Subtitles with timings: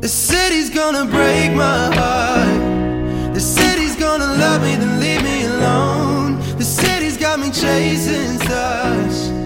[0.00, 3.34] The city's gonna break my heart.
[3.34, 6.38] The city's gonna love me, then leave me alone.
[6.56, 9.39] The city's got me chasing stars.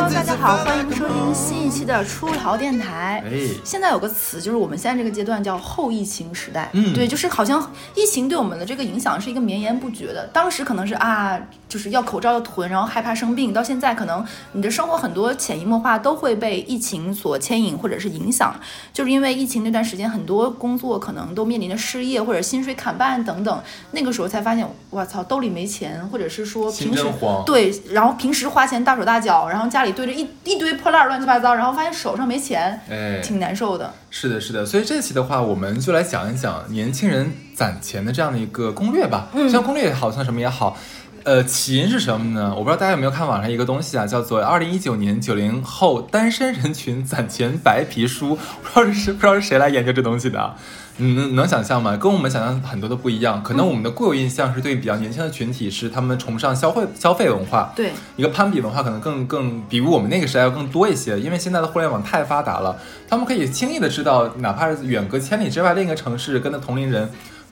[0.00, 3.22] Hello，大家好，欢迎收听新一期的出逃电台。
[3.22, 3.30] 哎
[3.62, 6.70] 现在有个词，就是我们现在这个阶段叫后疫情时代。
[6.72, 10.26] 嗯对，就是好像疫情对我们的这个影响是一个绵延不绝的。
[10.32, 11.38] 当时可能是啊，
[11.68, 13.52] 就是要口罩要囤，然后害怕生病。
[13.52, 18.58] 到现在，可能你的生活很多潜移默化都会被疫情所牵引或者是影响。
[18.94, 23.62] 就是因为疫情那段时间，很多工作可能都面临着失业或者薪水砍半等等。
[23.90, 27.04] 那个时候才发现，我操，兜里没钱，或者是说平时
[27.44, 33.92] 对，然后平时花钱大手大脚，然后家里堆着一一堆破烂儿乱七八糟，然后发现手上没钱，哎，挺难受的。
[34.10, 39.28] 是的，是的，所以这期的话，我们就来讲一讲年轻人攒钱的这样的一个攻略吧。
[39.34, 40.76] 嗯像攻略也好，像什么也好，
[41.24, 42.54] 呃，起因是什么呢？
[42.56, 50.56] 我不知道大家有没有看网上一个东西啊，叫做《二零一九年九零后单身人群攒钱白皮书》，不知道是不知道是谁来研究这东西的啊。
[51.00, 51.96] 你能能想象吗？
[51.96, 53.42] 跟我们想象很多都不一样。
[53.42, 67.08] 可能我们的固有印象是对比较年轻的群体是他们崇尚消费消费文化，对，一个攀比文化可能更更比我们那个时代要更多一些，因为现在的互联网太发达了，他们可以轻易的知道，哪怕是远隔千里之外另一个城市跟的同龄人，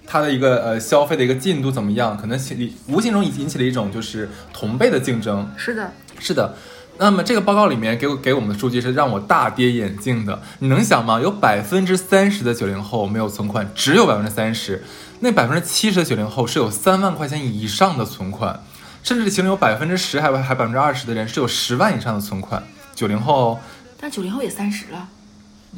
[0.06, 5.50] 他的一个呃消费的一个进度怎么样，可能起无形中引起了一种就是同辈的竞争。
[5.56, 6.54] 是的，是的，
[6.98, 10.40] 那么这个报告里面给我给我们的数据是让我大跌眼镜的。
[10.58, 11.20] 你能想吗？
[11.20, 14.84] 有百分之三十的九零后没有存款，只有百分之三十。
[15.20, 18.62] 那百分之七十的九零后是有三万块钱以上的存款，
[19.02, 22.62] 甚至其中有百分之十还还百分之二十的人是有十万以上的存款。
[22.94, 23.58] 九零后，
[24.00, 25.08] 但九零后也三十了，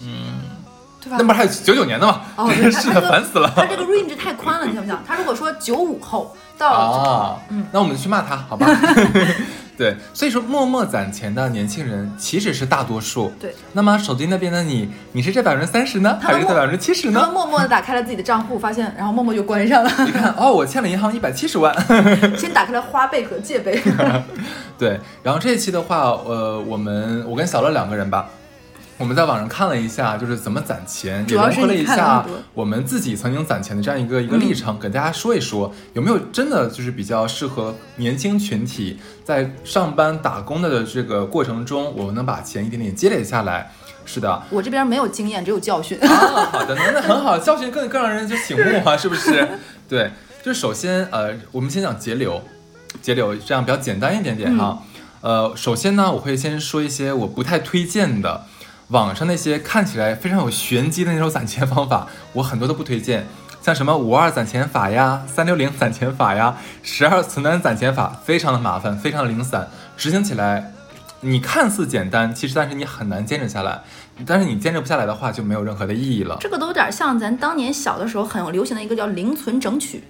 [0.01, 0.41] 嗯，
[1.03, 1.17] 对吧？
[1.19, 2.23] 那不是还有九九年的吗？
[2.37, 3.53] 哦， 真是的，烦死了。
[3.55, 5.03] 他这个 range 太宽了，你想不想？
[5.07, 8.67] 他如果说九五后到啊，嗯，那我们就去骂他，好吧？
[9.81, 13.33] 对，所以说默默攒钱的年轻人其实是大多数。
[13.41, 17.31] 对，那么手机那边的你，你是这百分之三十呢，还是这百分之七十呢？
[17.33, 21.75] 默默的打开了自己的账户，发现，然后默默就关上了，你看，哦，我欠了银行一百七十万。
[22.37, 23.82] 先打开了花呗和借呗。
[24.77, 28.28] 对，然后这一期的话，呃，我们我跟小乐两个人吧，
[29.00, 32.22] 我们在网上看了一下，就是怎么攒钱，也融合了一下
[32.53, 43.72] 我们自己曾经攒钱的这样一个一个历程，给大家说一说，有没有真的就是比较适合年轻群体在上班打工的这个过程中，我们能把钱一点点积累下来。
[44.05, 45.99] 是的，我这边没有经验，只有教训。
[46.03, 49.49] 啊，好的，那那很好，教训更更让人就醒目啊， 是不是？
[49.88, 50.11] 对，
[50.43, 52.43] 就是首先呃，我们先讲节流，
[53.00, 54.82] 节流这样比较简单一点点哈。
[55.22, 58.47] 呃，首先呢，我会先说一些我不太推荐的，
[58.91, 63.27] 网上那些看起来非常有玄机的那种攒钱方法， 我很多都不推荐。
[63.62, 70.73] 像什么五二攒钱法呀、三六零攒钱法呀、十二存单攒钱法，非常的麻烦，非常零散，执行起来
[71.21, 73.81] 你看似简单，其实但是你很难坚持下来。
[74.27, 76.37] 但是你坚持不下来的话，就没有任何的意义了。
[76.41, 80.03] 这个都有点像咱当年小的时候很流行的一个叫零存整取。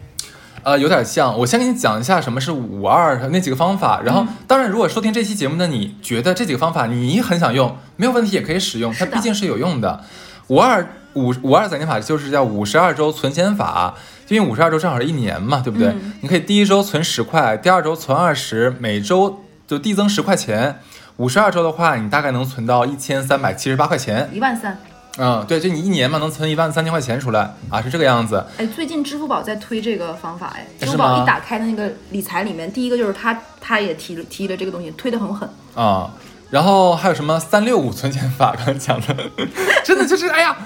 [0.63, 1.39] 呃，有点像。
[1.39, 10.05] 我先给你讲一下什么是五二那几个方法，然后当然，如果收听这期节目的你觉得这几个方法你很想用，没有问题，也可以使用，它毕竟是有用的。
[10.49, 13.95] 五二五五二攒钱法就是叫五十二周存钱法，
[14.29, 15.89] 因为五十二周正好是一年嘛，对不对？
[15.89, 20.81] 嗯你可以第一周存十块，第二周存二十，每周就递增十块钱。
[21.17, 24.31] 五十二周的话，你大概能存到一千三百七十八块钱。
[24.33, 24.79] 一万三，
[25.19, 28.43] 嗯，对，就你一年嘛，能存一万三千块钱出来啊，是这个样子。
[28.57, 35.49] 哎，最近支付宝在推这个方法，哎，支付宝一打开的那个理财里面，第一个就是他，他也提了提了这个东西，推的很狠。
[35.75, 36.11] 啊、
[36.51, 38.55] 然后还有什么三六五存钱法？
[38.57, 39.17] 刚刚讲的，
[39.85, 40.57] 真的就是哎呀，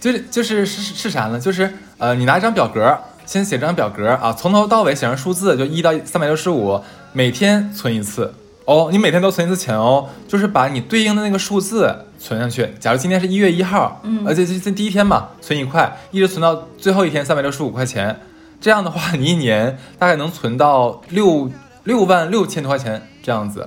[0.00, 1.38] 就是就是是是是啥呢？
[1.38, 6.80] 就是呃，你拿一张表格，先写张表格啊，从头到尾写上数字，就一到三百六十五，
[7.12, 8.32] 每天存一次
[8.68, 12.68] 哦，你每天都存一次钱哦，就是把你对应的那个数字存上去。
[12.78, 18.20] 假如今天是一月一号，嗯而且这这第一天嘛，存一块，一直存到最后一天三百六十五块钱，
[18.60, 21.50] 这样的话， 你一年大概能存到六
[21.84, 23.66] 六万六千多块钱这样子。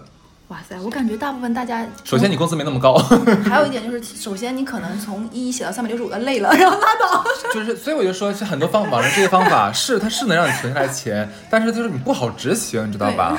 [0.50, 2.94] 哇塞，我感觉大部分大家，首先你工资没那么高，
[3.50, 7.24] 还有一点就是， 首先你可能从一写到三百六十五的累了，然后拉倒。
[7.52, 13.36] 就是所以我就说，是很多方网上这些方法是它是能让你存下来钱，但是就是你不好执行，你知道吧？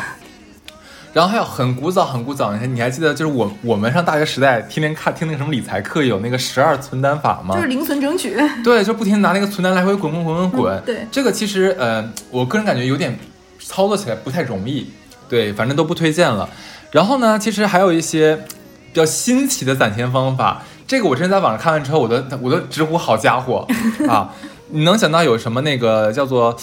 [1.13, 7.55] 然后还有很古早很古早，你还你还记得就是我我们上大学时代天天看听那个什么理财课有那个十二存单法吗？
[7.55, 8.35] 就是零存整取。
[8.65, 10.75] 对，就不停拿那个存单来回滚滚滚滚滚。
[10.77, 13.19] 嗯对这个其实呃，我个人感觉有点
[13.59, 14.91] 操作起来不太容易。
[15.29, 16.49] 对，反正都不推荐了。
[16.91, 20.63] 然后呢，其实还有一些比较新奇的攒钱方法。
[20.87, 23.67] 这个我之前在网上看完之后，我都我都直呼好家伙
[24.09, 24.31] 啊！
[24.75, 26.55] 你能想到有什么那个叫做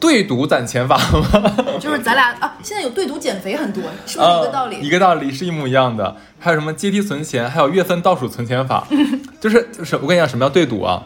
[0.00, 1.54] 对赌攒钱法吗？
[1.80, 4.76] 就是咱俩啊，现在有对赌减肥很多，是不是一个道理？
[4.76, 6.16] 啊一个道理是一模一样的。
[6.38, 8.86] 还有什么阶梯存钱，还有月份倒数存钱法，
[9.40, 11.02] 就是就是我跟你讲什么叫对赌啊？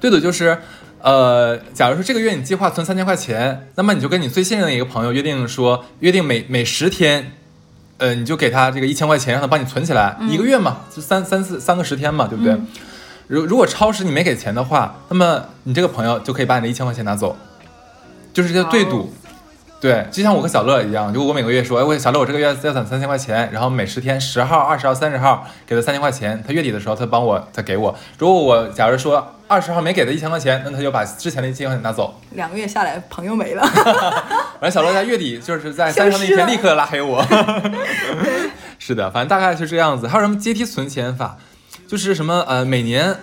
[0.00, 0.58] 对赌就是。
[1.04, 7.32] 呃，假如说这个月你计划存三千块钱，那么你就跟你最信任的一个朋友约定说，约定每每十天，
[7.98, 12.56] 呃，你就给他这个一千块钱，让他帮你存起来，一个月嘛，就三三四三个十天嘛，对不对？
[13.26, 17.36] 如如果超时你没给钱的话，那么你这个朋友就可以把你的一千块钱拿走，
[18.32, 19.12] 就是这个对赌。
[19.80, 27.92] 对，就像我和小乐一样，就我每个月说，哎，我小乐，我这个月要攒三千块钱，然后每十天十号、二十号、三十号给他三千块钱，他月底的时候他帮我，他给我。
[28.16, 32.14] 如果我假如说二十号没给他一千块钱，那他就把之前的一千块钱拿走。
[32.30, 33.62] 两个月下来，朋友没了。
[34.60, 37.20] 完了，小乐在月底就是在三十号那天立刻拉黑我。
[38.78, 40.06] 是的，反正大概就这样子。
[40.06, 41.36] 还有什么阶梯存钱法，
[41.88, 43.16] 就是什么呃，每年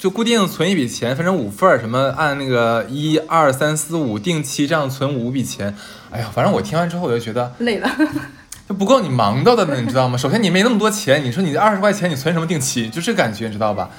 [0.00, 5.76] 就固定存一笔钱，分成五份儿，什么按那个一二三四五定期这样存五笔钱。
[6.10, 7.90] 哎呀，反正我听完之后我就觉得累了。
[8.66, 10.16] 就不够你忙到的呢，你知道吗？
[10.16, 13.90] 首先你没那么多钱，你说你这二十块钱你存什么定期，就这感觉，你知道吧？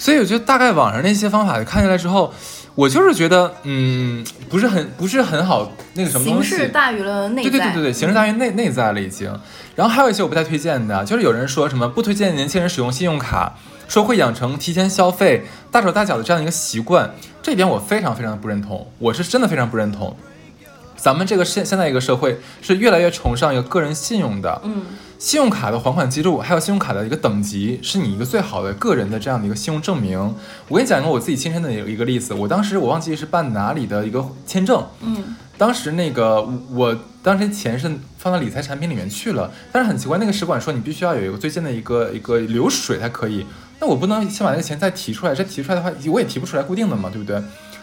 [0.00, 2.34] 所以我觉得大概网上那些方法看下来之后，
[2.74, 6.48] 我就是觉得嗯，不是很不是很好那个什么东西。
[6.48, 7.50] 形式大于了内在。
[7.50, 9.32] 对对对对对，形式大于内内在了已经。
[9.76, 13.54] 然后还有一些我不太推荐的，就是有人说什么不推荐年轻人使用信用卡，
[13.88, 20.16] 说会养成提前消费、大手大脚的这样一个习惯，这点我非常非常的不认同，我是真的非常不认同。
[20.96, 24.84] 咱们这个现现在一个社会是越来越崇尚一个个人信用的，嗯，
[25.18, 30.18] 信用卡的还款记录，还有信用卡的一个等级，是你一个最好的个人的这样的一个信用证明。
[30.68, 36.40] 我跟你讲一个我自己亲身的一个例子，我当时我忘记是办哪里的一个签证，嗯，当时那个
[36.70, 43.44] 我当时钱是放到理财产品里面去了，但是很奇怪，那个使馆说你必须要有一个最近的一个一个流水才可以，
[43.84, 47.38] 那我不能先把那个钱再提出来，再提出来的话我也提不出来固定的嘛，对不对？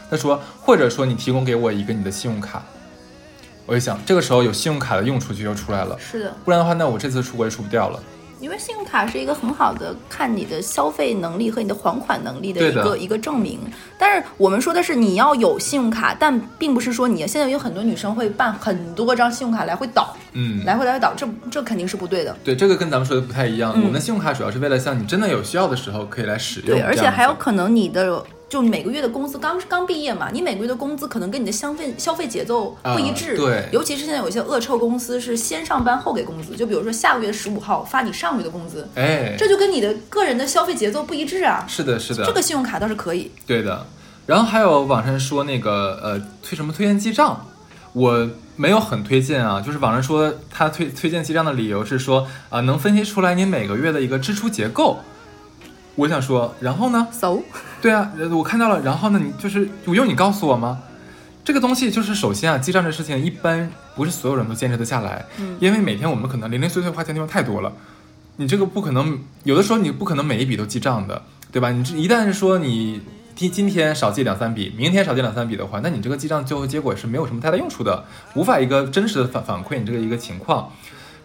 [0.09, 2.63] 他说或者说你提供给我一个你的信用卡。
[3.67, 7.99] 我就想，这个时候有信用卡的用处就又出来了，是的，不然的话，那我这次出国也出不掉了。
[8.39, 13.59] 因为信用卡是一个很好的看你的消费能力和你的还款能力的一个一个证明。
[13.99, 22.35] 但是我们说的是你要有信用卡，但并不是说你现在有很多女生会办很多张信用卡来回倒，嗯，来回来回倒，这这肯定是不对的。
[22.43, 23.73] 对，这个跟咱们说的不太一样。
[23.75, 33.33] 嗯我们的信用卡主要是为了像你真的有需要的时候可以来使用，对，而且还有可能你的就每个月的工资刚刚毕业嘛，你每个月的工资可能跟你的消费消费节奏不一致。
[33.33, 41.65] 啊对尤其是现在有一些恶臭公司是先上班后给工资，就比如说下个月十五号发你上个月的工资，哎，这就跟你的个人的消费节奏不一致啊。
[41.67, 43.31] 是的，是的，这个信用卡倒是可以。
[43.47, 43.85] 对的。
[44.27, 47.47] 然后还有网上说那个呃推什么推荐记账，
[47.93, 48.29] 我
[48.61, 54.99] 没有很推荐啊，就是网上说他推推荐记账的理由是说啊、能分析出来你每个月的一个支出结构。
[55.95, 57.39] 我想说，然后呢？So，
[57.81, 59.19] 对啊，呃我看到了，然后呢？
[59.19, 60.77] 你就是我用你告诉我吗？
[61.43, 67.73] 这个东西就是首先啊，记账这事情一般不是所有人都坚持得下来，嗯因为每天我们可能零零碎碎花钱的地方太多了，
[68.35, 71.71] 你这个不可能，有的时候你不可能每一笔都记账的，对吧？
[71.71, 73.01] 你这一旦是说你
[73.41, 78.05] 今今天少记两三笔，明天少记两三笔的话，那你这个记账最后结果是没有什么太大用处的，
[78.35, 80.71] 无法一个真实的反反馈你这个一个情况。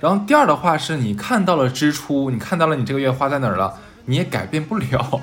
[0.00, 3.74] 然后第二的话是你看到了支出，你看到了你这个月花在哪儿了，
[4.06, 5.20] 你也改变不了。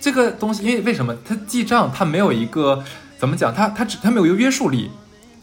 [0.00, 2.84] 这个东西，因为为什么它记账它没有一个
[3.18, 4.92] 怎么讲，它它只它没有一个约束力，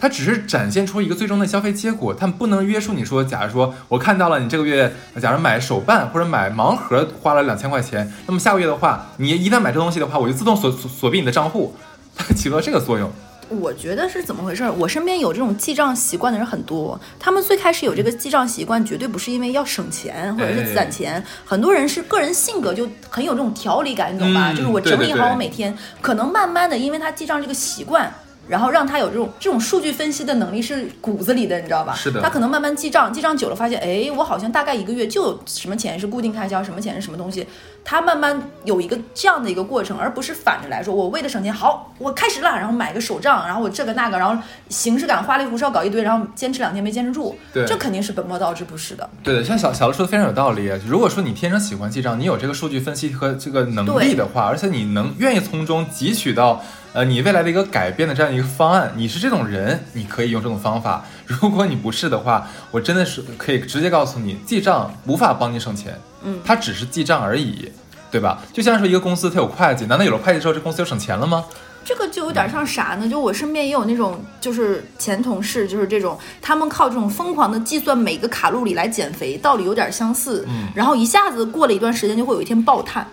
[0.05, 11.73] 它只是展现出一个最终的消费结果，它不能约束你说，假如说我看到了你这个月，假如买手办或者买盲盒花了两千块钱，那么下个月的话，你一旦买这东西的话，我就自动锁 锁锁闭你的账户，
[12.15, 13.11] 它起到这个作用。
[13.49, 14.71] 我觉得是怎么回事儿？
[14.73, 24.51] 我身边有这种记账习惯的人很多，他们最开始有这个记账习惯，绝对不是因为要省钱或者是攒钱，很多人是个人性格就很有这种条理感，你懂吧？
[24.51, 28.13] 嗯就是我整理好我每天，可能慢慢的，因为他记账这个习惯。
[28.47, 31.93] 然后让他有这种这种数据分析的能力是骨子里的，你知道吧？
[31.95, 37.45] 是的他可能慢慢记账，记账久了发现，哎，我好像大概一个月就有什么钱是固定开销，什么钱是什么东西。
[37.83, 49.07] 他慢慢有一个这样的一个过程，而不是反着来说，我为了省钱，好，我开始了，然后买个手账，然后我这个那个，然后形式感花里胡哨搞一堆，然后坚持两天没坚持住，对这肯定是本末倒置，不是的。
[49.23, 50.71] 对的，像小小乐说的非常有道理。
[50.87, 56.63] 如果说你天生喜欢记账，你有这个数据分析和这个能力的话，而且你能愿意从中汲取到
[56.95, 61.05] 呃你未来的一个改变的这样一个方案，你是这种人，你可以用这种方法。
[61.27, 67.71] 如果你不是的话，我真的是可以直接告诉你，记账无法帮你省钱，嗯它只是记账而已。
[68.11, 68.41] 对吧？
[68.53, 71.43] 就像说一个公司它有会计，难道有了会计之后，这公司就省钱了吗？
[71.83, 73.09] 这个就有点像啥呢？
[73.09, 80.45] 就我身边也有那种，就是前同事，就是这种，他们靠这种疯狂的计算每个卡路里来减肥，道理有点相似。
[80.47, 83.05] 嗯然后一下子过了一段时间，就会有一天爆碳。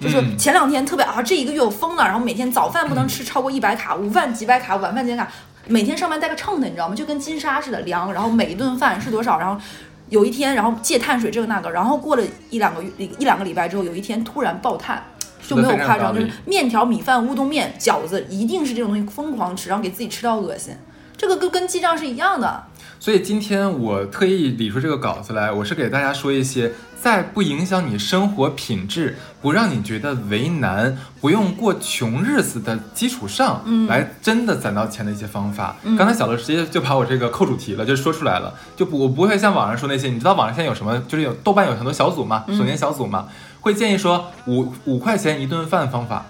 [0.00, 5.28] 就是嗯前两天特别啊，这一个月我疯了，然后每天早饭不能吃超过一百卡，午饭几百卡，晚饭几百卡，
[5.66, 6.94] 每天上班带个秤的，你知道吗？
[6.94, 9.60] 就跟金沙似的量，然后每一顿饭是多少，然后。
[10.10, 15.04] 有一天，然后戒碳水这个那个，然后过了一两个月一两个礼拜之后，有一天突然爆碳，
[15.46, 20.72] 就没有夸张，就是面条、米饭、乌冬面、饺子，一定是这种东西疯狂吃，然后给自己吃到恶心。
[21.18, 22.62] 这个跟跟记账是一样的。
[23.00, 35.76] 所以今天我特意理出这个稿子来，我是给大家说一些在不影响你生活品质、不让你觉得为难、不用过穷日子的基础上，嗯来真的攒到钱的一些方法。
[35.96, 43.28] 刚才小乐直接就把我这个扣主题了，就说出来了，就不我不会像网上说那些，你知道网上现在有什么，就是有豆瓣有很多小组嘛，嗯首年小组嘛，
[43.60, 46.26] 会建议说五五块钱一顿饭方法。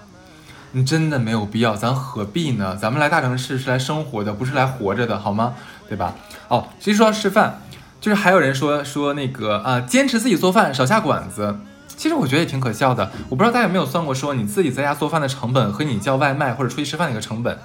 [0.71, 2.75] 你真的没有必要，咱何必呢？
[2.75, 5.55] 咱们来大城市是来生活的，不是来活着的，好吗？
[5.87, 6.13] 对吧？
[6.47, 7.61] 哦，其实说到吃饭，
[7.99, 11.57] 就是还有人说说那个啊、坚持自己做饭，少下馆子。
[11.97, 13.11] 其实我觉得也挺可笑的。
[13.29, 17.57] 我不知道大家有没有算过，说你自己在家做饭的成本和你叫外卖或者出去吃饭的一个成本。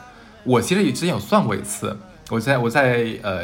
[0.42, 1.96] 我其实之前有算过一次，
[2.30, 3.42] 我在我在呃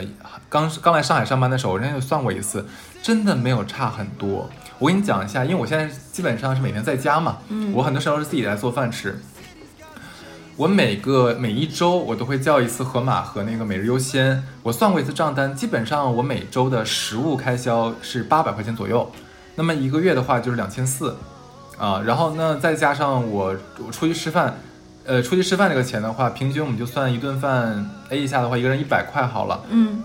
[0.48, 2.66] 刚刚来上海上班的时候，我之前有算过一次，
[3.02, 4.50] 真的没有差很多。
[4.78, 9.20] 我跟你讲一下，因为我现在基本上是每天在家嘛，嗯我很多时候是自己来做饭吃。
[10.60, 19.10] 我每个每一周我都会叫一次盒马和那个每日优先，我算过一次账单，基本上我每周的食物开销是八百块钱左右，
[19.54, 21.16] 那么一个月的话就是两千四，
[21.78, 24.58] 啊，然后呢再加上我我出去吃饭，
[25.06, 30.02] 呃，出去吃饭这个钱的话，平均我们就算一顿饭 A 一下的话，一个人一百块好了，嗯，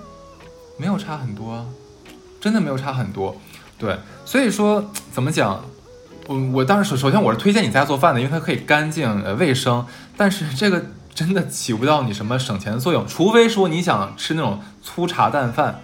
[0.77, 1.65] 没有差很多啊，
[2.39, 3.35] 真的没有差很多。
[3.77, 5.65] 对，所以说怎么讲，
[6.27, 9.85] 我我当时首首先我是推荐你在家做饭的，因为它可以干净呃卫生，
[10.17, 15.81] 但是这个真的起不到你什么省钱的作用，除非说你想吃那种粗茶淡饭，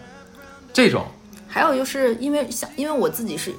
[0.74, 1.06] 这种。
[1.48, 3.54] 还有就是因为像因为我自己是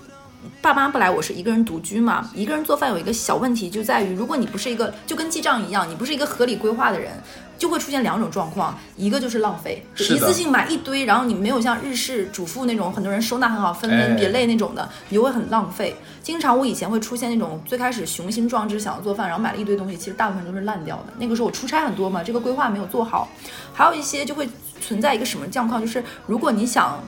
[0.60, 7.12] 爸妈不来，我是一个人独居嘛，一个人做饭有一个小问题就在于，如果你不是一个就跟记账一样，你不是一个合理规划的人。
[7.58, 15.94] 就会出现两种状况，一个就是浪费，一次性买一堆，然后你没有像日式主妇那种很多人收纳很好、分哎门别类那种的，你就会很浪费。
[16.24, 21.12] 经常我以前会出现那种最开始雄心壮志想要做饭，然后买了一堆东西，其实大部分都是烂掉的。
[21.18, 23.28] 那个时候我出差很多嘛，这个规划没有做好，
[23.72, 24.48] 还有一些就会
[24.80, 27.00] 存在一个什么状况，就是如果你想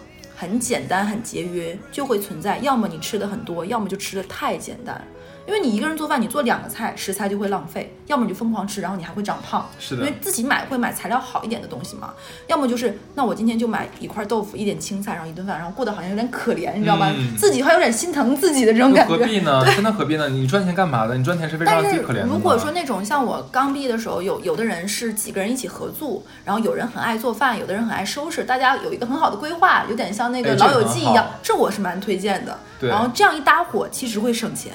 [0.45, 5.03] 很简单、很节约，就会存在要么你吃的很多，要么就吃的太简单。
[5.47, 9.69] 因为你一个人做饭，你做两个菜，食材就会浪费；要么你就疯狂吃，然后你还会长胖。
[9.79, 12.15] 是的因为自己买会买材料好一点的东西嘛。
[12.47, 17.11] 要么就是，那我今天就买一块豆腐，一点青菜，然后一顿饭，然后过得好像有点可怜，你知道吗？
[17.17, 19.17] 嗯自己还有点心疼自己的这种感觉。
[19.17, 19.63] 何必呢？
[19.75, 20.29] 真的何必呢？
[20.29, 21.17] 你赚钱干嘛的？
[21.17, 32.59] 你赚钱是为了让但是自己可怜的吗如果说那种像我刚毕业的时候，有有的人是几个人一起合租，然后有人很爱做饭，有的人很爱收拾，大家有一个很好的规划，有点像那个《老友记》一样这我是蛮推荐的。
[32.81, 34.73] 对然后这样一搭伙，其实会省钱。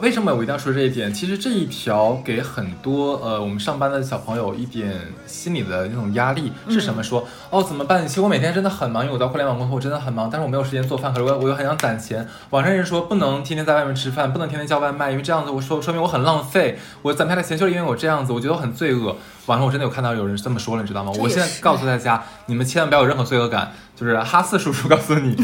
[0.00, 1.12] 为什么我一定要说这一点？
[1.12, 7.26] 其实这一条给很多呃我们上班的小朋友一点心理的那种压力是什么说？
[7.50, 8.06] 哦怎么办？
[8.08, 12.26] 其实我每天真的很忙，因为我在互联网公司，我真的很忙，但是我没有时间做饭，可是我我又很想攒钱。
[12.50, 19.16] 网上人说不能天天在外面吃饭，不能天天叫外卖，因为这样子我说说明我很浪费，我攒下来钱就是因为我这样子，我觉得我很罪恶。
[19.46, 21.12] 网上我真的有看到有人这么说了，你知道吗？
[21.18, 25.36] 我现在告诉大家，你们千万不要有任何罪恶感，就是哈四叔叔告诉你，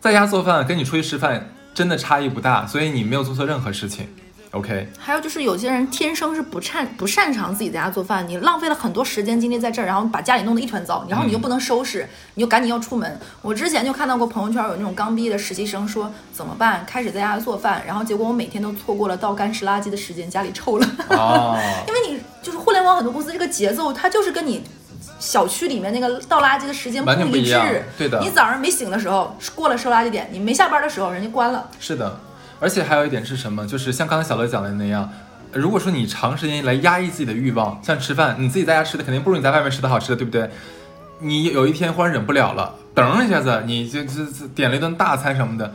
[0.00, 4.08] 在家做饭跟你出去吃饭真的差异不大，所以你没有做错任何事情。
[4.52, 13.18] OK，还有就是有些人天生是不擅不擅长自己在家做饭，你浪费了很多时间精力在这儿，然后把家里弄得一团糟，然后你又不能收拾，你就赶紧要出门。
[13.42, 20.86] 我之前就看到过朋友圈有那种刚毕业的实习生说怎么办，开始在家做饭，然后结果我每天都错过了倒干湿垃圾的时间，家里臭了。
[21.08, 24.62] 哦， 因为你就是互联网很多公司这个节奏，它就是跟你
[25.24, 27.66] 小区里面那个倒垃圾的时间不一致一样。
[27.96, 31.66] 对的你早上没醒的时候过了收垃圾点，你没下班的时候人家关了。
[31.80, 32.20] 是的，
[32.60, 33.66] 而且还有一点是什么？
[33.66, 35.10] 就是像刚才小乐讲的那样，
[35.52, 40.50] 如果说你长时间来压抑自己的欲望，像吃饭，你自己在家吃的肯定不如你在外面吃的好吃的，对不对？
[41.20, 45.72] 你有一天忽然忍不了了，噔一下子，你就就就点了一顿大餐什么的。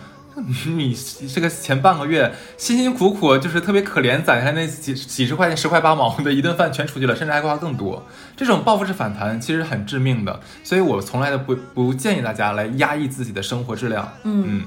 [0.67, 0.97] 你
[1.33, 8.05] 这个前半个月辛辛苦苦，就是特别可怜攒下来那几几十块钱、十块八毛的一顿饭全出去了，甚至还花更多。
[8.35, 14.11] 这种报复式反弹其实很致命的，所以我从来都不不建议大家来压抑自己的生活质量。
[14.23, 14.63] 嗯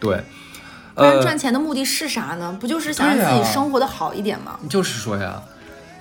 [0.00, 0.20] 对。
[0.96, 2.56] 不然呃，赚钱的目的是啥呢？
[2.60, 4.56] 不就是想让自己生活的好一点吗？
[4.68, 5.42] 就是说呀，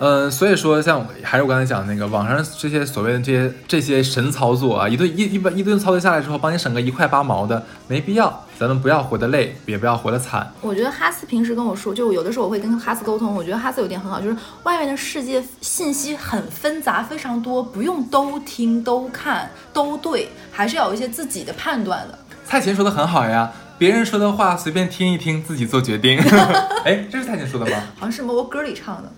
[0.04, 8.44] 呃，所以说像我还是我刚才讲的那个网上这些所谓的这些这些神操作啊，一顿一一般一顿操作下来之后，帮你省个一块八毛的，没必要。
[8.60, 10.52] 咱们不要活得累，也不要活得惨。
[10.60, 22.20] 我觉得哈斯平时跟我说，就有的时候我会跟哈斯沟通，我觉得哈斯有点很好，就是外面的世界信息很纷杂，非常多，不用都听、都看、都对，还是要有一些自己的判断的。
[22.44, 26.20] 蔡琴说的很好呀，别人说的话随便听一听，自己做决定。
[26.84, 27.78] 哎，这是蔡琴说的吗？
[27.96, 29.10] 好像是某个歌里唱的。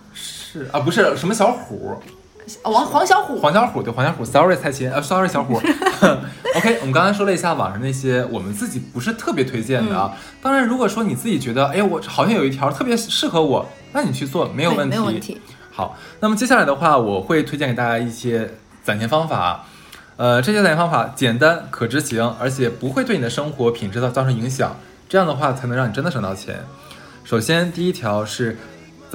[0.55, 1.99] 是啊，不是什么小虎，
[2.63, 5.55] 哦，王黄小虎，黄小虎对黄小虎，sorry 蔡琴，呃，sorry 小虎。
[6.55, 10.15] OK，我们刚才说了一下网上那些我们自己不是特别推荐的啊。
[10.41, 14.91] 当然，如果说你自己觉得，哎，我好像有一条特别适合我，那你去做没有问题。
[14.91, 15.41] 没有问题。
[15.73, 18.49] 好，那么接下来的话，我会推荐给大家一些
[18.81, 19.65] 攒钱方法。
[20.15, 24.77] 呃，这些攒钱方法简单可执行，而且不会对你的生活品质造造成影响。
[25.09, 26.61] 这样的话，才能让你真的省到钱。
[27.25, 28.57] 首先，第一条是，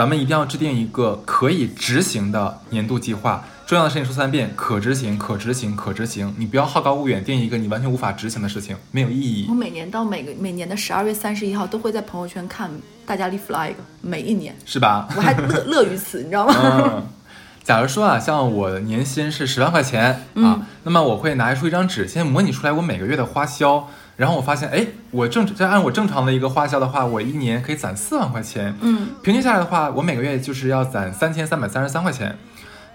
[0.01, 3.45] 咱们一定要制定一个可以执行的年度计划。
[3.67, 6.35] 重要的事情说三遍：可执行，可执行，可执行。
[6.39, 9.45] 你不要好高骛远，定一个你完全无法执行的事情，没有意义。
[9.51, 12.71] 我每年到每个每年的十二月三十一号，都会在朋友圈看
[13.05, 15.07] 大家立 flag，每一年是吧？
[15.15, 17.03] 我还乐乐于此，你知道吗？
[17.63, 23.87] 假如说啊，像我年薪是十万块钱啊，那么我会拿出一张纸，先模拟出来我每个月的花销，
[24.17, 32.37] 然后我发现，哎，我正再按我正常的一个花销的话，我一年可以攒四万块钱，嗯，平均下来的话，我每个月就是要攒三千三百三十三块钱。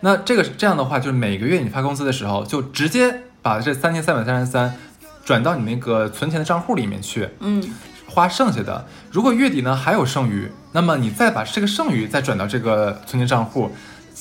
[0.02, 4.76] 那这个这样的话，就是每个月你发工资的时候，就直接把这三千三百三十三
[5.24, 7.64] 转到你那个存钱的账户里面去，嗯，
[8.08, 8.86] 花剩下的。
[9.10, 13.72] 如果月底呢还有剩余，那么你再把这个剩余再转到这个存钱账户。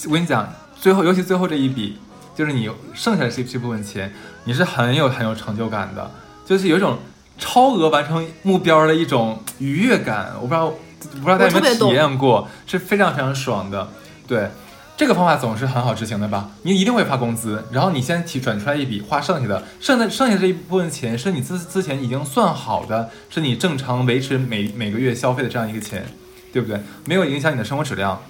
[0.06, 1.98] 我跟你讲，最后尤其最后这一笔，
[2.34, 4.10] 就是你剩下的这这部分钱，
[4.44, 6.10] 你是很有很有成就感的，
[6.44, 6.98] 就是有一种
[7.38, 10.32] 超额完成目标的一种愉悦感。
[10.40, 10.70] 我不知道，
[11.12, 13.88] 不知道大家有没有体验过，是非常非常爽的。
[14.26, 14.48] 对，
[14.96, 16.50] 这个方法总是很好执行的吧？
[16.62, 26.06] 你一定会发工资，然后你先提转出来一笔，花剩下的，剩的剩下这一部分钱是你之之前已经算好的，是你正常维持每每个月消费的这样一个钱，
[26.52, 26.80] 对不对？
[27.04, 28.20] 没有影响你的生活质量。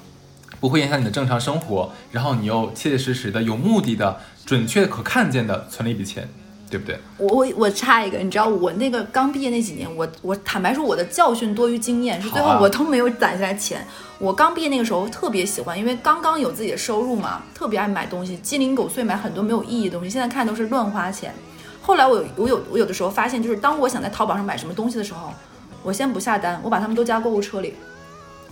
[0.60, 6.26] 不会影响你的正常生活，然后你又切切实实的、有目的的、准确可看见的存了一笔钱，
[6.74, 6.98] 对不对？
[7.18, 13.86] 我我我插一个，你知道我那个刚毕业那几年，我我坦白说我的教训多于经验，是最后我都没有攒下来钱。
[14.18, 20.10] 我刚毕业那个时候特别喜欢，因为刚刚有自己的收入嘛，特别爱买东西，鸡零狗碎买很多没有意义的东西。
[20.10, 21.32] 现在看都是乱花钱。
[21.80, 25.32] 后来我有我有我有的时候发现，就是当我想在淘宝上买什么东西的时候，
[25.84, 27.74] 我先不下单，我把它们都加购物车里。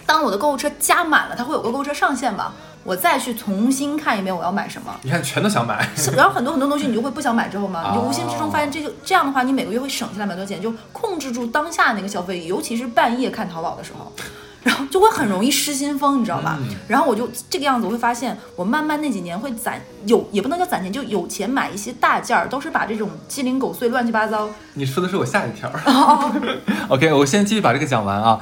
[0.05, 2.55] 当我的购物车加满了，它会有个购物车上限吧？
[2.85, 4.95] 我再去重新看一遍我要买什么。
[5.03, 5.89] 你看，全都想买。
[6.17, 14.13] 然后很多很多东西你就会不想买之后嘛， 你就无形之中发现这就这样的话，你每个月会省下来蛮多钱，就控制住当下那个消费，尤其是半夜看淘宝的时候，
[14.65, 16.59] 然后就会很容易失心疯，你知道吧？
[16.89, 24.49] 然后我就这个样子，我会发现我慢慢那几年会攒有，也不能叫攒钱，就有钱买一些大件儿，都是把这种鸡零狗碎、乱七八糟。
[24.75, 25.71] 你说的是我下一条。
[26.89, 28.41] OK，我先继续把这个讲完啊。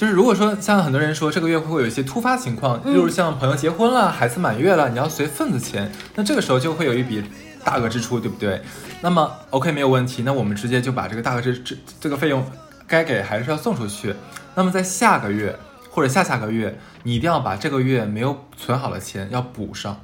[0.00, 7.22] 就是如果说像很多人说这个月会有一些突发情况，例如像朋友结婚了、孩子满月了，你要随份子钱，那这个时候就会有一笔
[7.62, 8.62] 大额支出，对不对？
[9.02, 12.42] 那么 OK 没有问题，那我们直接就把这个大额支支这个费用
[12.86, 14.14] 该给还是要送出去。
[14.54, 15.54] 那么在下个月
[15.90, 20.00] 或者下下个月，你一定要把这个月没有存好的钱要补上。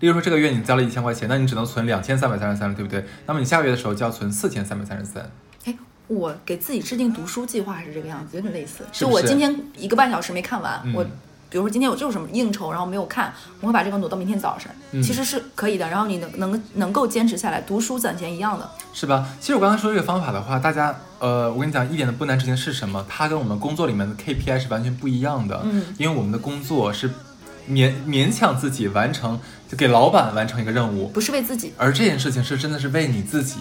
[0.00, 3.04] 例如说这个月你交了一千块钱，那你只能存两千三百三十三了，对不对？
[3.26, 5.30] 那么你下个月的时候就要存四千三百三十三。
[6.08, 8.84] 我给自己制定读书计划是这个样子，有点类似。
[8.92, 11.04] 就我今天一个半小时没看完，我
[11.48, 15.02] 比如说今天我就是什么应酬，然后没有看，我会把这个挪到明天早晨。
[15.02, 19.26] 其实是可以的，然后你能能能够坚持下来，读书攒钱一样的，是吧？
[19.40, 23.04] 其实我刚才说这个方法的话，大家呃，我跟你讲一点都不难执行是什么？
[23.08, 25.60] 它跟我们工作里面的 KPI 是完全不一样的。
[25.64, 27.10] 嗯，因为我们的工作是
[27.68, 29.38] 勉勉强自己完成，
[29.68, 31.72] 就给老板完成一个任务，不是为自己。
[31.76, 33.56] 而这件事情是真的是为你自己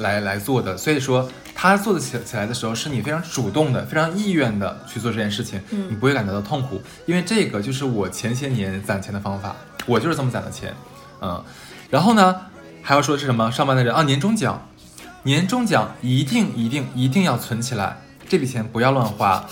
[0.00, 1.30] 来来做的，所以说。
[1.52, 10.72] 他做的起起来的时候，是你非常主动的、非常意愿的去做这件事情，你不会感觉到痛苦，因为这个就是我前些年攒钱的方法，我就是这么攒的钱，
[11.20, 11.44] 嗯，
[11.90, 12.34] 然后呢，
[12.80, 13.52] 还要说是什么？
[13.52, 14.66] 上班的人啊，年终奖，
[15.24, 19.44] 年终奖一定一定一定要存起来，这笔钱不要乱花。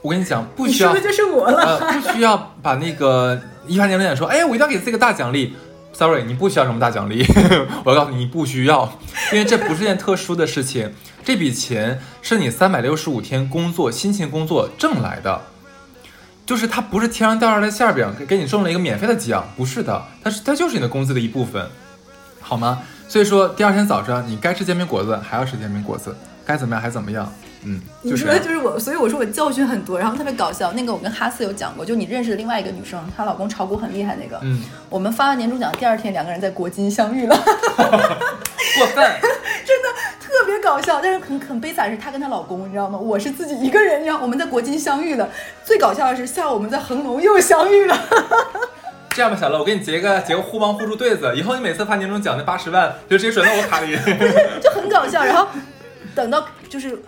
[0.00, 5.54] 我跟你讲，不需要，就是我了，不需要把那个一发年终奖说，哎，我一定要给自己个大奖励。
[5.92, 7.24] Sorry，你不需要什么大奖励，
[7.84, 8.98] 我告诉你，你不需要，
[9.32, 10.92] 因为这不是件特殊的事情。
[11.22, 15.42] 这笔钱是你三百六十五天工作、辛勤工作挣来的，
[16.46, 21.68] 就是它不是天上掉下来的馅饼，给给你中了一个免费的奖，不是的，它是它就是你的工资的一部分，
[22.40, 22.80] 好吗？
[23.06, 27.30] 所以说第二天早上你该吃煎饼果子还要吃煎饼果子，该怎么样还怎么样。
[27.64, 30.72] 嗯，你说就是我，所以我说我教训很多，然后特别搞笑。
[30.72, 34.40] 那个我跟哈斯有讲过，就你认识的另外一个女生，她老公炒股很厉害那个。
[34.42, 39.04] 嗯，我们发完年终奖第二天，两个人在国金相遇了， 过分，
[39.66, 39.88] 真的
[40.20, 41.00] 特别搞笑。
[41.02, 42.98] 但是很很悲惨，是她跟她老公，你知道吗？
[42.98, 45.28] 我是自己一个人，你知道我们在国金相遇了。
[45.62, 47.98] 最搞笑的是下午我们在恒隆又相遇了。
[49.10, 53.94] 这样吧，小乐，我给你结个结个互帮互助对子，以后你每次发年终奖那八十万就直接转到我卡里，
[54.62, 55.22] 就很搞笑。
[55.22, 55.46] 然后
[56.14, 56.46] 等到。
[56.70, 57.02] 就是嗯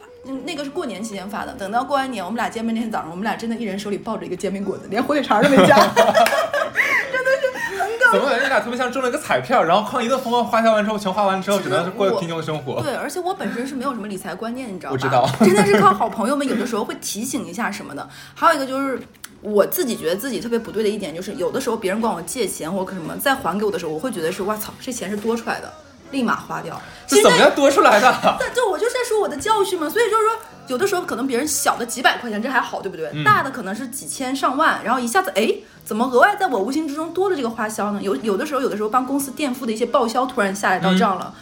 [0.45, 12.81] 那个是过年期间发的，等到过完年我们俩见面那天早上，我们俩真的一人手里抱着一个煎饼果子， 连火腿肠都没夹，真的是很搞怎么感觉你俩特别像中了一个彩票，然后靠一顿疯狂花销完之后，全花完之后，只能是过我贫穷的生活。
[12.83, 14.93] 对，而且我本身是没有什么理财观念，你知道吧？
[14.93, 18.09] 我知道 真的是靠好朋友们有的时候会提醒一下什么的。
[18.35, 19.01] 还有一个就是。
[19.45, 25.73] 我自己觉得自己特别不对的一点就是，有的时候别人管我借钱或者什么再还给我的时候，我会觉得是哇操，这钱是多出来的，
[26.12, 26.81] 立马花掉。
[27.09, 28.14] 这怎么样多出来的？
[28.38, 33.11] 但就我就是在说我的教训嘛，所以就是说，有的时候可能别人小的几百块钱这还好，对不对？
[33.12, 35.53] 嗯大的可能是几千上万，然后一下子哎，
[35.85, 38.01] 怎么额外在我无形之中多了这个花销呢？
[38.01, 41.35] 有有的时候，有的时候帮公司垫付的一些报销突然下来到账了。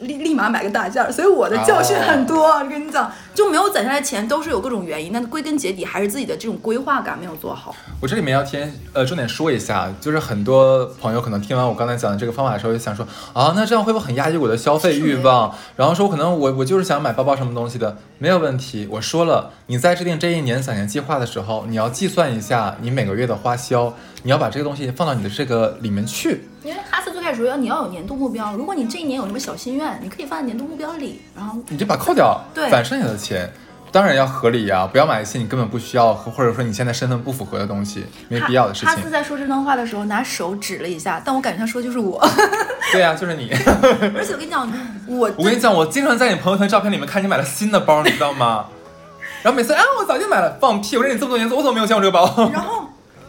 [0.00, 2.48] 立立马买个大件儿，所以我的教训很多。
[2.48, 5.12] 我跟你讲，就没有攒下来钱，都是有各种原因。
[5.12, 7.74] 但归根结底还是自己的这种规划感没有做好。
[8.00, 15.54] 我这里面要添呃重点说一下，就是很多朋友可能听完我刚才讲的这个方法的时候，就想说啊，那这样会不会很压抑我的消费欲望？
[15.76, 18.88] 然后说可能我我就是想买包包什么东西的，没有问题。
[18.90, 26.42] 我说了，你在制定这一年攒钱计划的时候，你要计算一下你每个月的花销，你要把这个东西放到你的这个里面去。
[26.62, 33.50] 因为哈斯最开始说要你要有年度目标，如果你这一年有什么小心愿，你可以放在年度目标里，然后你就把它扣掉，对攒剩下的钱。
[33.92, 39.10] 当然要合理呀、不要买一些你根本不需要，或者说你现在身份不符合的东西，没必要的事情哈斯。
[39.10, 42.24] 在说这段话的时候，拿手指了一下，但我感觉他说的就是我。
[42.92, 43.50] 对呀、就是你。
[44.14, 44.72] 而且我跟你讲，
[45.08, 48.66] 我 我跟你讲，我经常在你朋友圈照片里面看你买了新的包，你知道吗？
[49.42, 50.96] 然后每次啊，我早就买了，放屁！
[50.96, 52.48] 我认识你这么多年，我怎么没有见过这个包？
[52.52, 52.84] 然后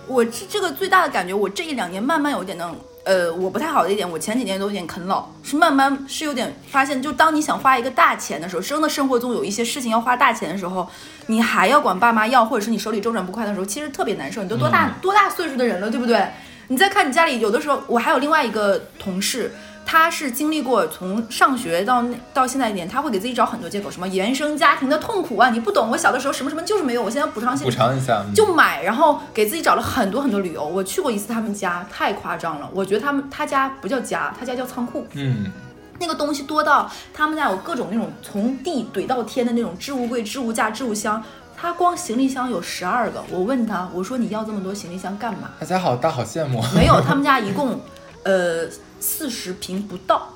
[0.06, 10.88] 我这这个最大的感觉，我这一两年慢慢有点那种，呃，我不太好的一点，我前几年都有点啃老，是慢慢是有点发现，就当你想花一个大钱的时候，真的生活中有一些事情要花大钱的时候，
[11.26, 14.44] 你还要管爸妈要，或者是你手里周转不快的时候，其实特别难受。
[14.44, 16.24] 你都多大、嗯多大岁数的人了，对不对？
[16.68, 19.52] 你再看你家里，有的时候我还有另外一个同事。
[19.86, 30.66] 他是经历过从上学到那到现在一点，他会给自己找很多借口，什么原生家庭的痛苦啊，你不懂，我小的时候什么什么就是没有，我现在补偿现补偿一下，嗯就买，然后给自己找了很多很多理由。
[30.66, 32.70] 我去过一次他们家，太夸张了。
[32.74, 35.06] 我觉得他们他家不叫家，他家叫仓库。
[35.14, 35.52] 嗯，
[36.00, 41.22] 那个东西多到他们家有各种那种从地怼到天的那种置物柜、置物架、置物箱。
[41.64, 43.24] 他光行李箱有十二个。
[43.30, 45.52] 我问他，我说你要这么多行李箱干嘛？
[45.60, 46.60] 他家好大，好羡慕。
[46.74, 47.80] 没有，他们家一共
[48.24, 48.66] 呃
[49.02, 50.30] 四十平不到。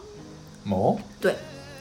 [0.70, 1.38] 哦对，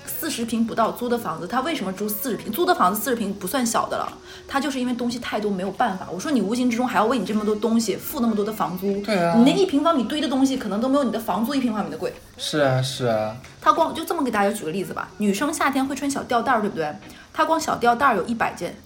[0.07, 2.53] 四十平不到租的房子，他为什么租四十平？
[2.53, 4.13] 租的房子四十平不算小的了，
[4.47, 6.07] 他就是因为东西太多没有办法。
[6.13, 12.13] 我说你无形之中还要为你这么多东西付那么多的房租，对啊你那一平方米堆的东西可能都没有你的房租一平方米的贵。
[12.37, 16.95] 是啊是啊，他光就这么给大家举个例子吧，女生夏天会穿小吊带儿，对不对？
[17.33, 18.77] 他光小吊带儿有一百件，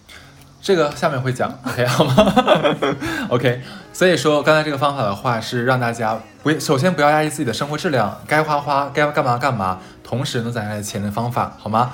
[0.63, 2.35] 这个下面会讲，OK 好吗？
[3.31, 3.61] OK，
[3.99, 11.91] 所以说刚才这个方法的话是让大家不首先不要压抑自己的生活质量，该花花，该干嘛干嘛，同时能攒下来钱的方法，好吗？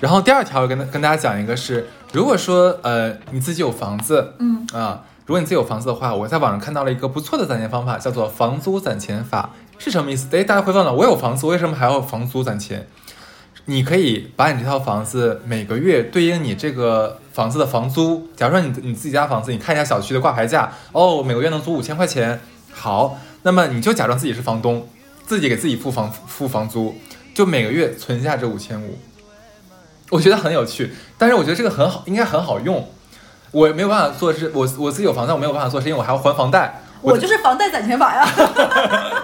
[0.00, 10.26] 然后第二条跟跟大家讲一个是，如果说呃你自己有房子，嗯啊，如果你自己有房子的话，我在网上看到了一个不错的攒钱方法，叫做房租攒钱法，是什么意思？
[10.36, 12.88] 哎，大家会问了，我有房子，为什么还要房租攒钱？
[13.68, 22.40] 你可以把你这套房子每个月对应你这个房子的房租，假如说你你自己家房子，你看一下小区的挂牌价，哦，每个月能租五千块钱，
[22.72, 24.88] 好，那么你就假装自己是房东，
[25.26, 26.94] 自己给自己付房付房租，
[27.34, 28.98] 就每个月存下这五千五，
[30.10, 32.88] 我觉得很有趣，但是我觉得这个很好，应该很好用。
[33.50, 36.82] 我没有办法做是，我我自己有房贷，我没有办法做，是因为我还要还房贷。
[37.02, 38.26] 我就是房贷攒钱法呀，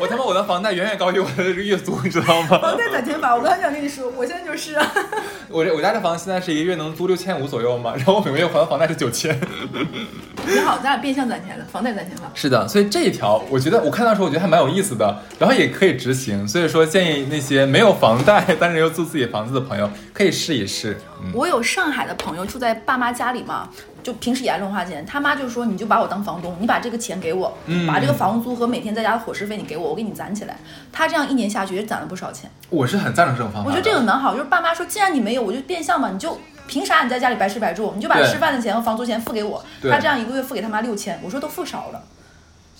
[0.00, 2.58] 我他妈我的房贷远远高于我的这个月租，你知道吗？
[2.58, 3.34] 房贷攒钱法。
[3.34, 4.92] 我刚才想跟你说，我现在就是啊。
[5.48, 9.38] 我这我家这房子现在是一个月能租六千五左右嘛，然后我每个月还的房贷是九千。
[10.46, 12.30] 挺好，咱俩变相攒钱了，房贷攒钱法。
[12.34, 16.46] 是的，所以这一条我觉得我看到的时候我觉得还蛮有意思的，然后也可以执行。
[16.46, 20.96] 所以说建议那些没有房贷但是又租自己房子的朋友可以试一试。
[21.22, 23.68] 嗯，我有上海的朋友住在爸妈家里嘛，
[24.08, 25.04] 就平时也爱乱花钱。
[25.04, 30.56] 他妈就说，你就把我当房东，你把这个钱给我，嗯把这个房租和每天在家的伙食费你给我，我给你攒起来。
[30.90, 32.50] 他这样一年下去也攒了不少钱。
[32.70, 33.68] 我是很赞成这种方法。
[33.68, 37.92] 我觉得这个蛮好，就是爸妈说，既然你没有，我就变相嘛，你就凭啥你在家里白吃白住？
[37.94, 39.62] 你就把吃饭的钱和房租钱付给我。
[39.82, 42.02] 他这样一个月付给他妈六千，我说都付少了。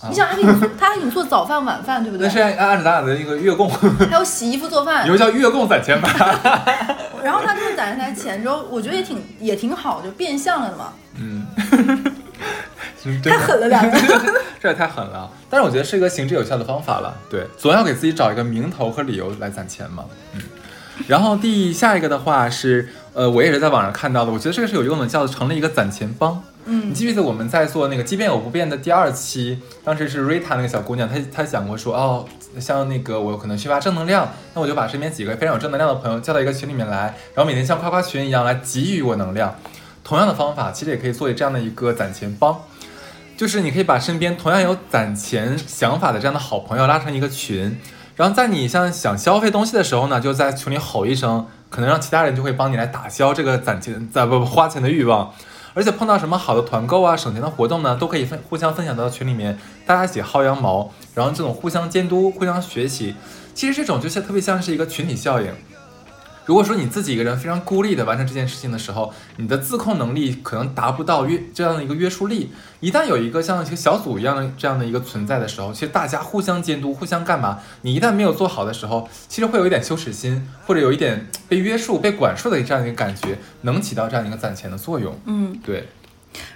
[0.01, 2.33] 啊你想，他给你，他还给你做早饭晚饭，对不对那？
[2.33, 3.69] 是按按照咱俩的一个月供，
[4.09, 6.07] 还有洗衣服做饭有，个叫月供攒钱法。
[7.21, 10.93] 然后他就是攒下来钱之后，我觉得也挺也挺好，就变相了的嘛。
[11.17, 11.45] 嗯，
[13.23, 14.33] 太狠了，两个人。
[14.61, 15.29] 这也太狠了。
[15.49, 17.13] 但是我觉得是一个行之有效的方法了。
[17.29, 20.05] 对，总要给自己找一个名头和理由来攒钱嘛。
[20.33, 20.41] 嗯。
[21.07, 26.41] 然后第下一个的话是，呃，我也是在网上看到的，我觉得这个是有用的，叫成了一个攒钱帮。
[26.65, 32.25] 嗯你记不记得我们在做那个《即便有不变》的第二期，当时是 Rita 那个小姑娘，她她讲过说，哦，
[32.59, 39.55] 像那个我可能缺乏正能量，那我就把身边几个非常有正能量的朋友叫到一个群里面来，然后每天像夸夸群一样来给予我能量。
[40.03, 42.55] 同样的方法，其实也可以做这样的一个攒钱帮，
[43.35, 47.79] 就是你可以把身边同样有攒钱想法的这样的好朋友拉成一个群，
[48.15, 55.33] 然后在你像想消费东西的时候呢，就在群里吼一声，可能让其他人就会帮你来打消这个攒钱攒不不花钱的欲望。
[55.75, 63.15] 而且碰到什么好的团购啊、省钱的活动呢，都可以分互相分享到群里面，大家一起薅羊毛，然后这种互相监督、互相学习，
[63.53, 65.53] 其实这种就像特别像是一个群体效应。
[66.49, 72.49] 如果说你自己一个人非常孤立的完成这件事情的时候，你的自控能力可能达不到约这样的一个约束力。
[72.79, 85.15] 一旦有一个像一个小组一样的这样的一个存在的时候，其实大家互相监督、互相干嘛，你一旦没有做好的时候，其实会有一点羞耻心，或者有一点被约束、被管束的这样一个感觉，能起到这样一个攒钱的作用。
[85.25, 85.87] 嗯，对，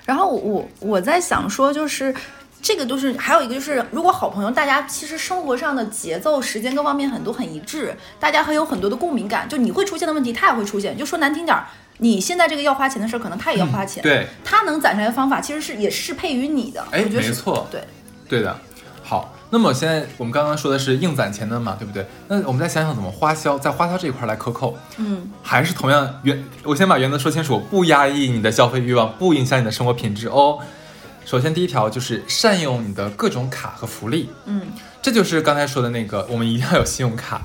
[0.05, 2.15] 然后我我在想说，就是
[2.63, 10.97] 这个就是还有一个就是，如果好朋友大家其实生活上的节奏、时间各方面很多很一致，大家很有很多的共鸣感，就你会出现的问题，他也会出现。
[10.97, 14.01] 就说难听点儿，你现在这个要花钱的事儿，可能他也要花钱。
[14.01, 16.81] 对，他能攒下来的方法，其实是也适配于你的。
[16.89, 17.83] 哎我觉得是没错对，
[18.29, 18.57] 对的。
[19.03, 22.07] 好，那么现在我们刚刚说的是硬攒钱的嘛，对不对？
[22.29, 24.77] 那我们再想想怎么花销，在花销这一块来克扣。
[24.95, 30.59] 嗯，还是同样原，我先把原则说清楚，不压抑你的消费欲望，不影响你的生活品质哦。
[31.25, 34.61] 首先，第一条就是善用你的各种卡和福利，嗯，
[35.01, 37.41] 这就是刚才说的那个，我们一定要有信用卡，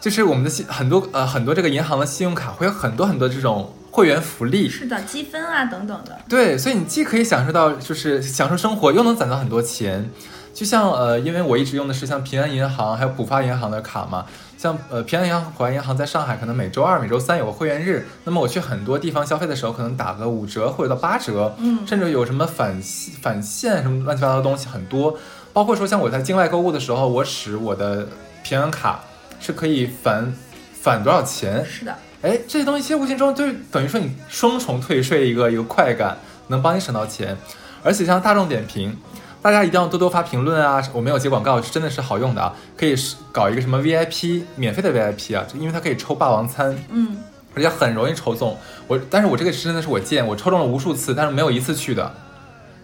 [0.00, 6.18] 就是我们的信很多呃很多这个银行的信用卡会有很多很多这种会员福利，是的，积分啊等等的。
[6.28, 10.10] 对，所以你既可以享受到就是享受生活，又能攒到很多钱。
[10.54, 14.24] 就像呃，因为我一直用的是像平安银行还有浦发银行的卡嘛，
[14.56, 25.18] 像呃平安银行、浦发银行在上海可能每周二、每周三有个会员日，那么我去很多地方消费的时候，可能打个五折或者到八折，嗯甚至有什么返现返现什么乱七八糟的东西很多，
[25.52, 28.06] 包括说像我在境外购物的时候，我使我的
[28.44, 29.00] 平安卡
[29.40, 30.32] 是可以返
[30.72, 37.36] 返多少钱，是的，哎，这些东西其实无形中就等于说你双重退税一个一个快感，能帮你省到钱。
[37.82, 38.96] 而且像大众点评，
[39.44, 40.82] 大家一定要多多发评论啊！
[40.94, 42.50] 我没有接广告，是真的是好用的啊！
[42.78, 42.94] 可以
[43.30, 47.18] 搞一个什么 VIP 免费的 VIP 啊，因为它可以抽霸王餐，嗯，
[47.54, 48.56] 而且很容易抽中。
[48.86, 52.10] 我但是我这个是真的是我见我抽中了无数次，但是没有一次去的，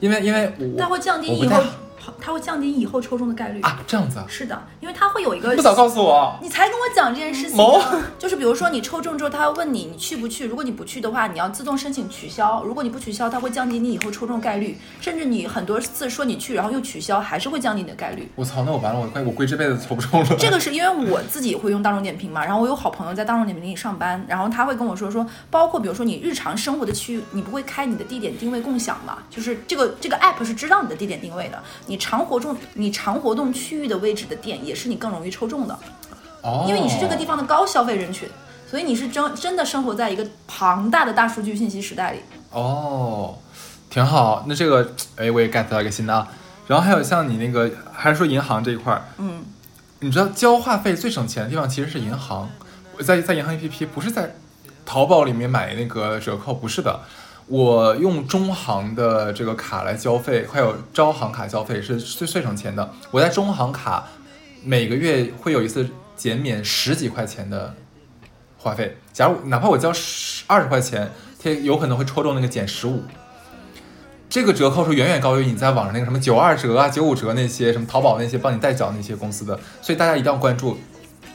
[0.00, 1.62] 因为因为我它会降低以后，
[2.20, 3.60] 它会降低以后抽中的概率。
[3.60, 12.62] 啊这样子啊，是的，因为它会有一个不早告诉我，你才跟我讲这件事情谋呢，就是比如说你抽中之后，他会问你你去不去，如果你不去的话，你要自动申请取消。
[12.64, 18.28] 如果你不取消，它会降低你以后抽中概率，甚至你很多次说你去，然后又取消，还是会降低你的概率。
[18.36, 20.36] 我操，那我完了，我快我估计这辈子抽不中了。
[20.38, 29.18] 这个 是因为我自己会用大众点评嘛，然后我有好朋友在大众点评里上班，然后他会跟我说说，包括比如说你日常生活的区域，你不会开你的地点定位共享嘛？
[29.30, 35.78] 就是这个这个 app 是知道你的地点定位的，你常活动你常活动区域的位置的店也是你更容易抽中的。
[36.42, 38.28] 哦，因为你是这个地方的高消费人群，
[38.68, 42.20] 所以你是真真的生活在一个庞大的大数据信息时代里。
[42.50, 43.36] 哦，
[43.90, 44.44] 挺好。
[44.48, 46.26] 那这个，哎，我也 get 到一个新的啊。
[46.66, 49.44] 然后还有像你那个，还是说银行这一块儿，嗯，
[49.98, 52.48] 你知道交话费最省钱的地方其实是银行，
[53.04, 54.34] 在在银行 APP 不是在
[54.86, 57.00] 淘宝里面买那个折扣，不是的。
[57.50, 62.88] 我用中行的这个卡来交费，还有招行卡交费是最最省钱的。
[63.10, 64.06] 我在中行卡
[64.62, 67.74] 每个月会有一次减免十几块钱的
[68.56, 71.10] 话费，假如哪怕我交十二十块钱，
[71.42, 73.02] 它有可能会抽中那个减十五。
[74.28, 80.78] 这个折扣是远远高于你在网上那个什么九二折啊、九五折那些什么淘宝那些帮你代缴那些公司的，所以大家一定要关注。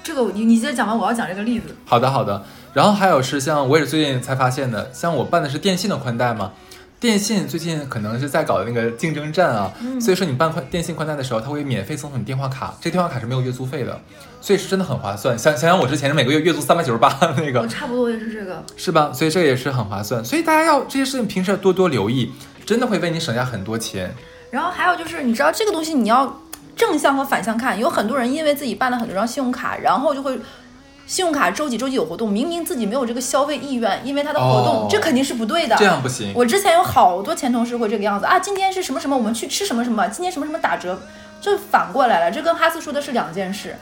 [0.02, 1.76] 这个你你接着讲完，我要讲这个例子。
[1.84, 2.42] 好的，好的。
[2.76, 6.52] 然后还有是像我也是最近才发现的，像我办的是电信的宽带嘛，
[7.00, 13.98] 电信最近可能是在搞那个竞争战啊，所以说你办宽电信宽带的时候，它会免费赠送你电话卡，这电话卡是没有月租费的，
[14.42, 15.40] 所以是真的很划算。
[15.40, 18.62] 想想想我之前是每个月月租三百九十八那个 我，差不多也是这个。
[18.76, 19.10] 是吧？
[19.14, 22.30] 所以这个也是很划算，所以大家要这些事情平时要多多留意，
[22.66, 24.14] 真的会为你省下很多钱。
[24.52, 26.42] 然后还有就是，你知道这个东西你要
[26.76, 30.38] 正向和反向看，有很多人因为自己办了很多张信用卡，然后就会。
[31.08, 35.76] 信用卡周几周几有活动，明明自己没有这个消费意愿，因为它的活动，哦这肯定是不对的。
[35.78, 36.34] 这样不行。
[36.36, 41.00] 我之前有好多前同事会这个样子啊，今天是什么什么，我们去吃什么什么，今天什么什么打折，
[41.40, 43.76] 这反过来了，这跟哈斯说的是两件事。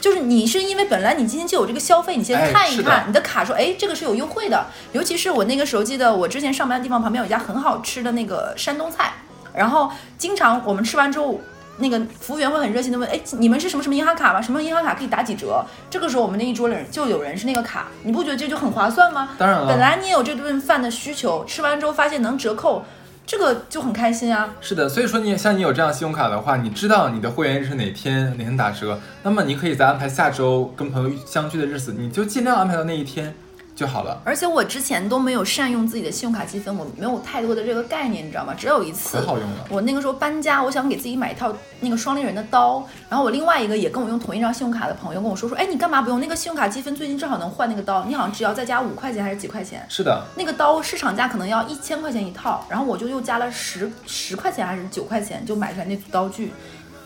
[0.00, 4.66] 就是你是因为本来你今天就有这个消费，你先看一看、你的卡说，哎，这个是有优惠的。
[4.92, 9.14] 尤其是我那个时候记得我之前上班的地方旁边有一家很好吃的那个山东菜，
[9.54, 11.40] 然后经常我们吃完之后。
[11.78, 14.40] 那个服务员会很热心的问，哎，你们是什么什么银行卡吗？
[14.40, 15.64] 什么银行卡可以打几折？
[15.90, 19.30] 这个时候我们那一桌人就有人是那个卡，你不觉得这就很划算吗？
[19.38, 22.84] 当然了本来你也有这顿饭的需求，吃完之后发现能折扣，
[23.26, 24.54] 这个就很开心啊。
[24.60, 33.34] 是的，所以说你像你有这样信用卡的话，你知道你的会员日是哪天哪天打折，那么你可以在安排下周跟朋友相聚的日子，你就尽量安排到那一天
[33.74, 34.20] 就好了。
[34.24, 38.54] 而且我之前都没有善用自己的信用卡积分，我没有太多的这个概念，你知道吗？
[38.56, 46.94] 只有一次可好用了，我那个时候搬家，我想给自己买一套那个双立人的刀，然后我另外一个也跟我用同一张信用卡的朋友跟我说说，哎，你干嘛不用那个信用卡积分？
[46.94, 49.84] 最近正好能换那个刀，你好像只要再加五块钱还是几块钱？
[49.88, 56.52] 是的，那个刀市场价可能要一千块钱一套，然后我就又加了十十块钱还是九块钱就买出来那组刀具，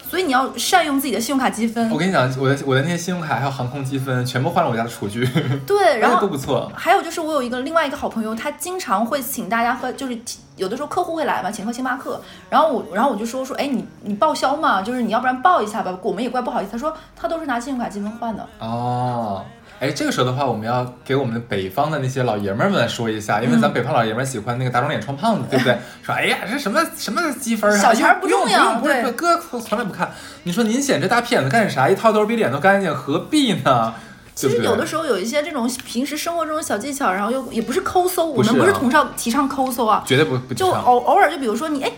[0.09, 1.99] 所以你要善用自己的信用卡积分我。
[1.99, 5.29] 跟你讲，我的我的那些信用卡还有航空积分，全部换了我家的厨具，
[5.66, 6.73] 对， 然后都不错。
[6.75, 10.18] 还有就是我有一个另外一个好朋友，他经常会请大家喝，就是
[10.57, 16.73] 有的时候客户会来嘛，请喝星巴克，然后我然后我就说说，哎，你你报销嘛，就是你要不然报一下吧，我们也怪不好意思。
[16.73, 19.44] 他说他都是拿信用卡积分换的，哦，
[19.81, 25.79] 哎，这个时候的话，我们要给我们北方的那些老爷们儿们说一下，因为咱北方老爷们儿喜欢那个打肿脸充胖子，对不对？
[26.03, 30.11] 说哎呀，这什么什么积分啊，小钱儿不重要不哥从来不看。
[30.43, 31.88] 你说您显这大屁眼子干啥？
[31.88, 33.95] 一套都是比脸都干净，何必呢？
[34.35, 40.69] 其实有的时候有一些这种平时生活中的小技巧，然后又也不是抠搜，我们不是提倡提倡抠搜啊，绝对不不就。
[40.69, 41.93] 偶偶尔就比如说你哎。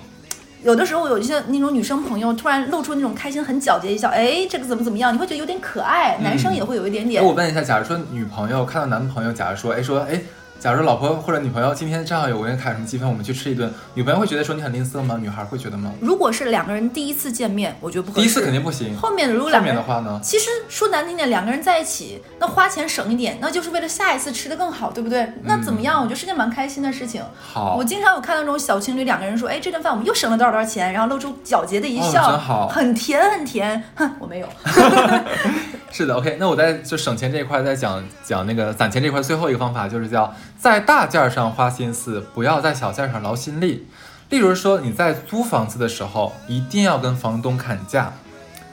[0.62, 7.24] 有的时候有一些那种女生朋友突然露出那种开心、很皎洁一笑，哎，这个怎么怎么样，你会觉得有点可爱，男生也会有一点哎，点。
[7.24, 10.20] 我问一下，假如说女朋友看到男朋友，假如说，哎说，哎，
[10.60, 15.16] 假如老婆或者女朋友今天正好有个人卡什么积分，我们去吃一顿，女朋友会觉得说你很吝啬吗？
[15.18, 15.90] 女孩会觉得吗？
[16.02, 18.20] 如果是两个人第一次见面，我觉得不合适。
[18.20, 20.20] 第一次肯定不行，后面如果后两个人面的话呢？
[20.22, 25.32] 其实说难听点，两个人在一起，那花钱省一点，那就是为了下一次吃的更好，对不对？
[25.44, 25.98] 那怎么样？
[25.98, 27.22] 我觉得是件蛮开心的事情。
[27.22, 33.82] 嗯好我，经常有看到那种小情侣，两个人说，哎，这顿饭我们又省了多少多少钱，然后露出皎洁的一笑，哦真好很甜很甜。
[33.94, 34.48] 哼，我没有。
[35.92, 43.86] 是的，OK，那我在就省钱这一块再讲讲那个攒钱这一块，最后一个方法就是叫在大件儿上花心思，不要在小件儿上劳心力。
[44.28, 48.12] 例如说你在租房子的时候，一定要跟房东砍价，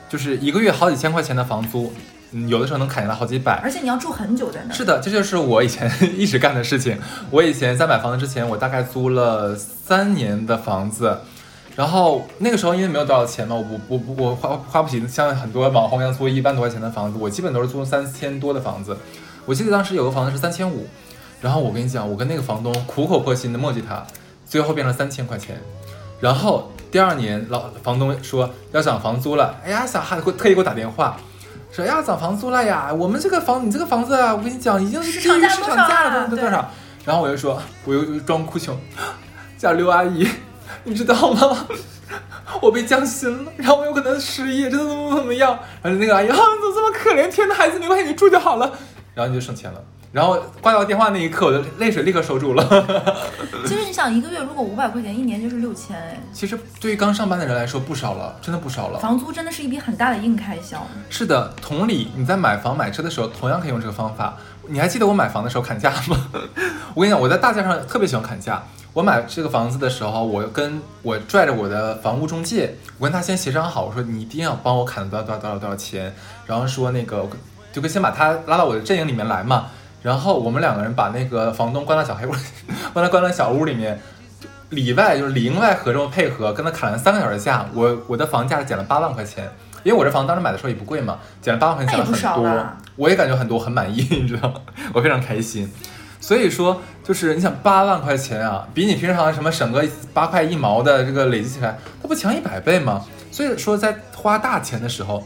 [0.10, 1.94] 就是一个月好几千块钱的房租，
[2.32, 3.62] 嗯有的时候能砍下来好几百。
[3.64, 4.76] 而且你要住很久在那儿。
[4.76, 7.00] 是的，这就是我以前 一直干的事情。
[7.32, 11.18] 我以前在买房子之前，我大概租了三年的房子，
[11.78, 18.98] 然后那个时候因为没有多少钱嘛，我我我我花花不起像很多网红一样租一万多块钱的房子，我基本都是租三千多的房子。
[19.46, 20.86] 我记得当时有个房子是三千五，
[21.42, 24.06] 然后我跟你讲，我跟那个房东苦口婆心的磨叽他，
[24.46, 25.62] 最后变成三千块钱。
[26.20, 31.18] 然后第二年老房东说要涨房租了，哎呀，小孩给我特意给我打电话。
[31.72, 32.92] 说哎呀，涨房租了呀！
[32.92, 36.72] 我们这个房，你这个房子啊，我跟你讲，已经是低于市场价了了，多少多少？
[37.06, 38.76] 然后我就说，我又装哭穷，
[39.58, 40.28] 叫刘阿姨，
[40.86, 41.68] 你知道吗？
[42.62, 45.60] 我被降薪了，然后我有可能失业，真的怎么怎么样？
[45.84, 47.30] 然后那个阿姨啊，你怎么这么可怜？
[47.30, 48.72] 天呐，孩子，没关系，你住就好了。
[49.14, 49.80] 然后你就省钱了。
[50.18, 52.68] 然后挂掉电话那一刻，我的泪水立刻收住了。
[53.68, 58.98] 其实你想，一个月如果五百块钱，一年就是六千，哎，其实对于刚上班的人来说，不少了，真的不少了。
[58.98, 60.84] 房租真的是一笔很大的硬开销。
[61.08, 64.36] 是的，同理，你在买房买车的时候，同样可以用这个方法。
[64.68, 66.28] 你还记得我买房的时候砍价吗？
[66.96, 68.64] 我跟你讲，我在大街上特别喜欢砍价。
[68.94, 76.12] 我买这个房子的时候，我跟我拽着我的房屋中介，我跟他先协商好，我说你一定要帮我砍多少多少多少多少钱，
[76.48, 77.30] 然后说那个我
[77.72, 79.68] 就跟先把他拉到我的阵营里面来嘛。
[80.02, 82.32] 然后我们两个人把那个房东关到小黑屋，
[82.94, 84.00] 把他关到小屋里面，
[84.70, 89.50] 里外就是里应外合这么配合，跟他砍了三个小时价，我我的房价减了八万块钱，
[89.84, 94.62] 因为我这房当时买的时候也不贵嘛，减了八万块钱，很多啦，我也感觉很多，很满意，你知道吗？
[94.94, 95.72] 我非常开心。
[96.20, 103.06] 所以说，就是你想八万块钱啊，比你平常什么省个八块一毛的这个累积起来，它不强一百倍吗？
[103.32, 105.26] 所以说，在花大钱的时候，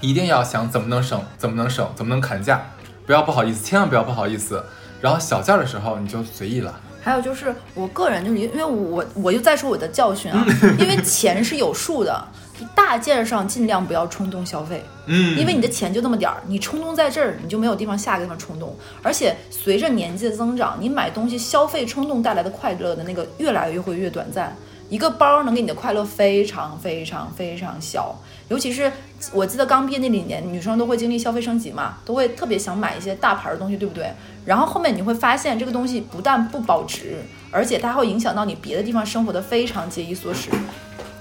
[0.00, 2.62] 一定要想怎么能省，怎么能省，怎么能砍价，
[3.06, 4.62] 不要不好意思，千万不要不好意思。
[5.00, 6.80] 然后小件儿的时候你就随意了。
[7.02, 10.42] 还有就是我个人就是因为我我就再说我的教训啊，
[10.80, 12.26] 因为钱是有数的，
[12.74, 14.82] 大件儿上尽量不要冲动消费。
[15.06, 18.74] 嗯因为你的钱就那么点儿，你冲动在这儿，你就没有地方下个地方冲动。
[19.02, 24.56] 而且随着年纪的增长，你买东西消费冲动带来的快乐的那个越来越会越短暂。
[24.88, 28.14] 一个包能给你的快乐非常非常非常小，
[28.48, 28.92] 尤其是
[29.32, 34.12] 我记得刚毕业那几年，女生都会经历消费升级嘛，都会特别想买一些大牌的东西，对不对？
[34.44, 40.50] 然后后面你会发现这个东西不但不保值，而且它会影响到你别的地方生活的非常节衣缩食。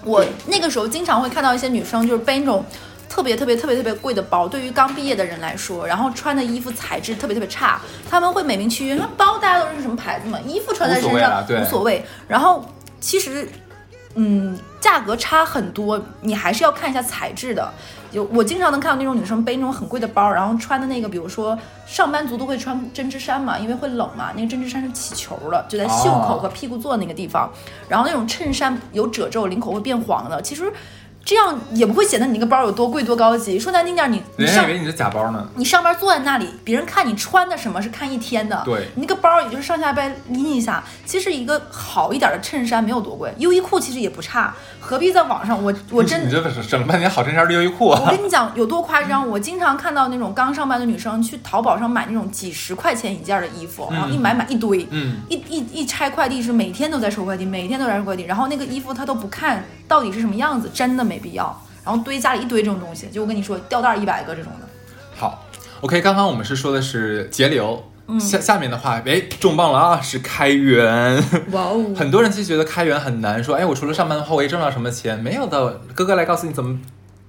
[0.04, 2.66] 我那个时候经常会看到一些女生就是背那种
[3.08, 7.80] 特别特别特别特别贵的包，对于刚毕业的人来说，然后穿的衣服材质特别特别差，
[8.10, 12.06] 他们会美名其曰，那包大家都是什么牌子嘛，衣服穿在身上无所谓啦对无所谓。
[12.28, 12.66] 然后
[13.00, 13.48] 其实
[14.16, 17.72] 嗯，价格差很多，你还是要看一下材质的。
[18.12, 21.58] 有我经常能看到那种女生背那种很贵的包，然后穿的那个，比如说
[21.88, 27.52] 上班族都会穿针织衫嘛，因为会冷嘛，那个针织衫是起球的，就在袖口和屁股坐那个地方。
[27.90, 30.72] 然后那种衬衫有褶皱，领口会变黄的，其实。
[31.26, 33.58] 这样也不会显得你那个包有多贵多高级。
[33.58, 35.48] 说难听点，你你上人家以为你是假包呢。
[35.56, 38.62] 你上班坐在那里，别人看你穿的什么是看一天的。
[38.66, 40.84] 对，你那个包也就是上下班拎一下。
[41.06, 45.64] 其实一个好一点的衬衫没有多贵，优衣库其实也不差，何必在网上？
[45.64, 48.02] 我 我真你这是整了半天好衬衫是优衣库啊。
[48.04, 61.62] 我跟你讲有多夸张，我经常看到那种刚上班的女生去淘宝上买那种几十块钱一件的衣服，然后一买买一堆，嗯，一一一拆快递是每天都在收快递，每天都在收快递，然后那个衣服她都不看到底是什么样子，真的没必要。
[61.86, 64.68] 然后堆家里一堆这种东西，就我跟你说，吊带一百个这种的。
[65.16, 65.46] 好
[65.82, 67.84] ，OK，刚刚我们是说的是节流，
[68.20, 71.22] 下下面的话，哎，重磅了啊，是开源。
[71.52, 71.92] 哇哦！
[71.96, 75.20] 很多人其实觉得开源很难，说，哎，我除了上班的话，我也挣不到什么钱。
[75.20, 76.80] 没有的，哥哥来告诉你怎么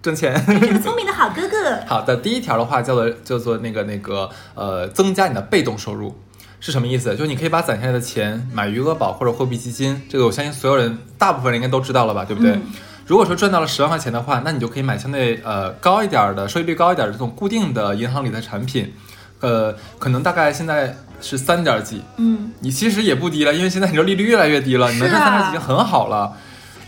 [0.01, 0.35] 挣钱。
[0.81, 1.77] 聪明的好哥哥。
[1.89, 6.17] 好的，第一条的话叫做叫做那个那个呃，增加你的被动收入
[6.65, 7.11] 是什么意思？
[7.11, 12.59] 就是你可以把攒下来的钱买余额宝或者货币基金，这个我相信所有人大部分人应该都知道了吧，对不对？
[13.07, 18.91] 如果说赚到了十万块钱的话，那你就可以买相对呃高一点的收益率高一点的这种固定的银行理财产品，
[19.41, 26.33] 呃，可能大概现在是三点几，嗯，你其实也不低了，因为现在你知道利率越来越低了，你能赚三点几已经很好了。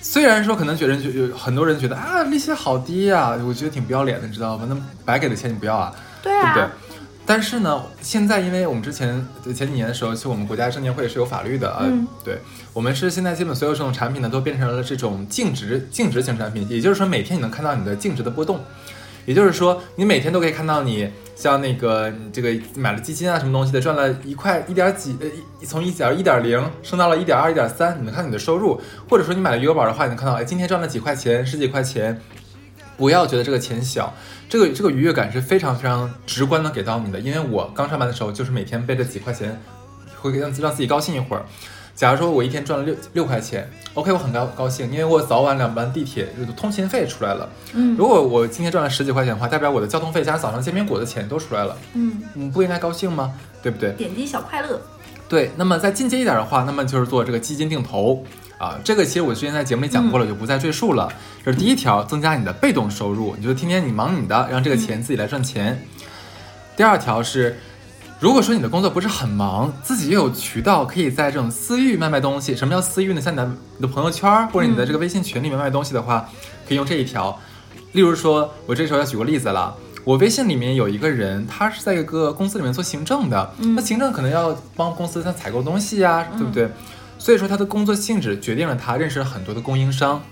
[0.01, 4.67] 虽然说可能觉得就有很多人觉得啊利息好低呀，我觉得挺不要脸的，你知道吗？
[4.67, 4.75] 那
[5.05, 6.86] 白给的钱你不要啊，对啊，对不对？
[7.29, 12.39] 但是呢，现在因为我们之前前几年的时候，其实我们国家证监会是有法律的啊，嗯对
[12.73, 18.61] 我们是现在基本所有这种产品呢都变成了这种净值净值型产品，也就是说每天你能看到你的净值的波动，
[19.25, 25.27] 也就是说你每天都可以看到你像那个你这个买了基金啊什么东西的赚了一块一点几呃
[25.61, 32.21] 一从一点一点零升到了一点二一点三，你能看到你的收入，或者说你买了余额宝的话，你能看到哎今天赚了几块钱十几块钱。
[32.97, 34.13] 不要觉得这个钱小，
[34.49, 37.21] 这个这个愉悦感是非常非常直观的给到你的。
[37.21, 39.61] 因为我刚上班的时候，就是每天背着几块钱，
[40.21, 41.45] 会让让自己高兴一会儿。
[41.95, 47.49] 假如说我一天赚了六六块钱，OK，我很高高兴，因为我早晚两班地铁通勤费出来了。
[47.73, 53.33] 嗯如果我今天赚了十几块钱的话，代表我的交通费加上早上煎饼果子钱都出来了，嗯，你，不应该高兴吗？
[53.63, 53.93] 对不对？
[53.93, 54.79] 点滴小快乐。
[55.27, 58.23] 对，那么再进阶一点的话，那么就是做这个基金定投
[58.59, 61.13] 啊，这个其实我之前在节目里讲过了，就不再赘述了。
[61.45, 65.83] 这是第一条，增加你的被动收入，你就天天你忙你的，让这个钱自己来赚钱。
[66.75, 67.59] 第二条是，
[68.19, 72.57] 如果说你的工作不是很忙，自己又有渠道可以在这种私域卖卖东西。
[72.57, 73.21] 什么叫私域呢？
[73.21, 73.45] 像你的
[73.77, 76.29] 你的朋友圈或者你的这个微信群里面卖东西的话，
[76.67, 77.39] 可以用这一条。
[77.93, 79.75] 例如说，我这时候要举个例子了。
[80.05, 86.71] 我微信里面有一个人，他是在一个公司里面做行政的，那行政可能要帮公司他采购东西呀、对不对？
[87.19, 90.23] 所以说他的工作性质决定了他认识了很多的供应商，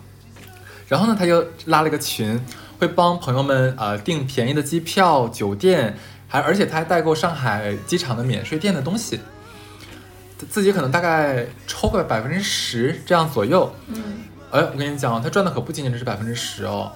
[0.89, 2.41] 然后呢，他就拉了一个群，
[2.79, 5.97] 会帮朋友们呃订便宜的机票、酒店，
[6.29, 9.19] 还而且他还代购上海机场的免税店的东西，
[10.49, 13.75] 自己可能大概抽个百分之十这样左右。
[13.89, 14.21] 嗯，
[14.51, 16.93] 哎，我跟你讲，他赚的可不仅仅只是百分之十哦，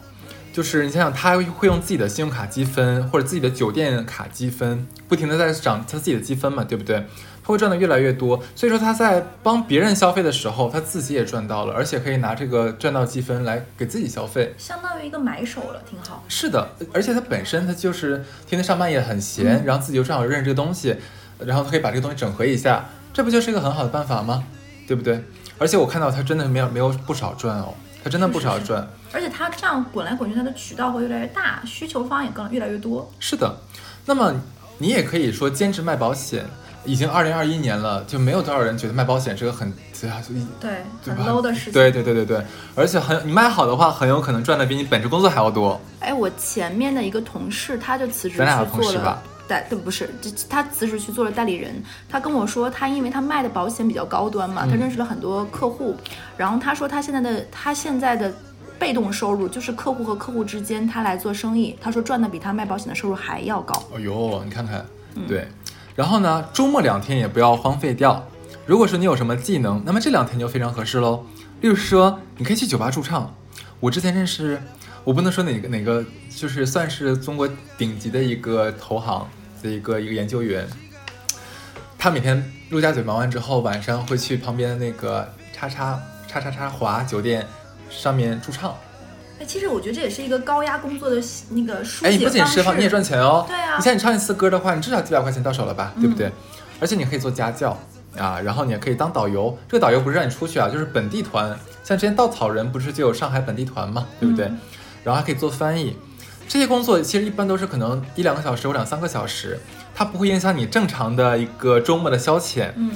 [0.52, 7.04] 就是你想想，他会用自己的信用卡积分或者自己的酒店卡积分，不停的在涨他自己的积分嘛，对不对？
[7.48, 14.54] 他会赚的越来越多，所以说他在帮别人消费的时候，他自己也赚到了，而且可以拿这个赚到积分来给自己消费。
[14.58, 16.22] 相当于一个买手了，挺好。
[16.28, 20.94] 是的，而且他本身他就是天天上班也很闲，然后自己又正好认识这个东西，
[21.38, 22.84] 然后他可以把这个东西整合一下，
[23.14, 24.44] 这不就是一个很好的办法吗？
[24.86, 25.24] 对不对？
[25.56, 27.72] 而且我看到他真的没有没有不少赚哦，
[28.04, 28.86] 他真的不少赚。
[29.10, 33.10] 而且他这样滚来滚去，它的渠道会越来越大，需求方也更越来越多。
[33.18, 33.56] 是的，
[34.04, 34.34] 那么
[34.76, 36.44] 你也可以说兼职卖保险，
[36.88, 39.70] 已经二零二一年了，就没有多少人觉得卖保险是个很
[40.58, 41.72] 对，对很 low 的事情。
[41.74, 42.42] 对对对对对，
[42.74, 45.78] 而且很你卖好的话，很有可能赚的比你本职工作还要多。
[46.00, 51.74] 哎，我前面的一个同事，他就辞职去做了同事吧代，对，不是，这他辞职去做了代理人。
[52.08, 55.94] 他跟我说，他因为他卖的保险比较高端嘛，他嗯认识了很多客户，
[56.36, 58.32] 然后他说他现在的他现在的
[58.78, 63.74] 被动收入就是客户和客户之间他来做生意，他说赚的比他卖保险的收入还要高。
[63.94, 64.86] 哎呦，你看看，
[65.26, 65.46] 对。
[65.98, 68.24] 然后呢，周末两天也不要荒废掉。
[68.64, 71.26] 如果说你有什么技能，那么这两天就非常合适喽。
[71.60, 73.34] 例如说，你可以去酒吧驻唱。
[73.80, 74.62] 我之前认识，
[75.02, 79.28] 我不能说哪个哪个，就是算是中国顶级的一个投行
[79.60, 80.68] 的一个一个研究员。
[81.98, 87.44] 他每天陆家嘴忙完之后，晚上会去旁边的那个叉叉叉叉叉华酒店
[87.90, 88.72] 上面驻唱。
[89.40, 93.44] 哎，其实我觉得这也是一个高压工作的那个疏哎，你解不仅释放，方你也赚钱哦。
[93.48, 96.30] 对啊你像你唱一次歌的话，你至少几百块钱到手了吧，对不对？
[96.80, 97.76] 而且你可以做家教，
[98.16, 99.56] 啊，然后你也可以当导游。
[99.68, 101.48] 这个导游不是让你出去啊，就是本地团。
[101.84, 104.46] 像之前稻草人不是就有上海本地团嘛，对不对？
[105.04, 105.96] 然后还可以做翻译。
[106.48, 109.58] 这些工作其实一般都是可能一两个小时或两三个小时，
[109.94, 112.70] 它不会影响你正常的一个周末的消遣。
[112.76, 112.90] 嗯，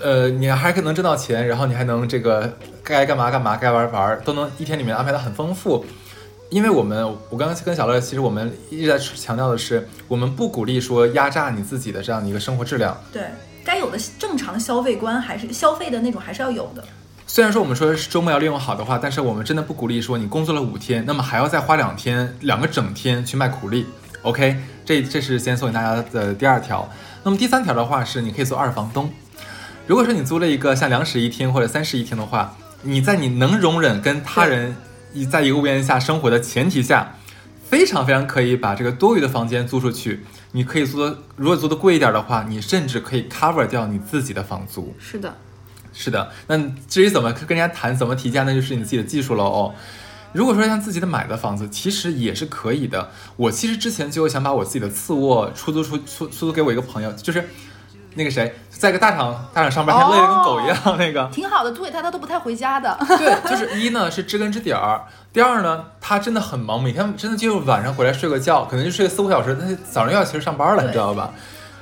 [0.00, 5.84] 呃，你还可能挣到钱，然后你还能这个该干嘛干嘛，该玩玩，都能一天里面安排的很丰富。
[6.50, 12.94] 因为我们，我刚刚跟小乐，其实我们一直在强调的是，我们不鼓励说压榨你自己的这样的一个生活质量。
[13.10, 13.22] 对，
[13.64, 16.84] 该有的正常消费观还是消费的那种还是要有的。
[17.26, 23.86] 虽然说我们说是周末要利用好的话，但是我们真的不鼓励说你工作了五天，那么还要再花两天、两个整天去卖苦力。
[24.20, 26.86] OK，这这是先送给大家的第二条。
[27.24, 29.10] 那么第三条的话是，你可以做二房东。
[29.86, 34.76] 如果说你租了一个像两室一厅或者三室一厅的话，你在你能容忍跟他人
[35.12, 37.16] 一在一个屋檐下生活的前提下，
[37.68, 40.24] 非常非常可以把这个多余的房间租出去。
[40.52, 44.94] 你可以租的，如果租的贵一点的话，你甚至可以 cover 掉你自己的房租。
[44.98, 45.34] 是的。
[45.92, 46.56] 是的，那
[46.88, 49.74] 至于怎么跟人家谈、怎么提价，那就是你自己的技术了哦。
[50.32, 53.10] 如果说像自己的买的房子，其实也是可以的。
[53.36, 57.46] 我其实之前就想把我自己的次卧出租出出出租给我一个朋友，就是
[58.14, 62.96] 那个谁，在一个大厂大厂上班，还累得跟狗一样， 那个挺好的，租给他他都不太回家的。
[63.08, 65.00] 对， 就是一呢是知根知底儿，
[65.32, 71.30] 第二呢他真的很忙，每天真的就是晚上回来睡个觉，可能就睡个四五小时，但是早上又要其实上班了，你知道吧？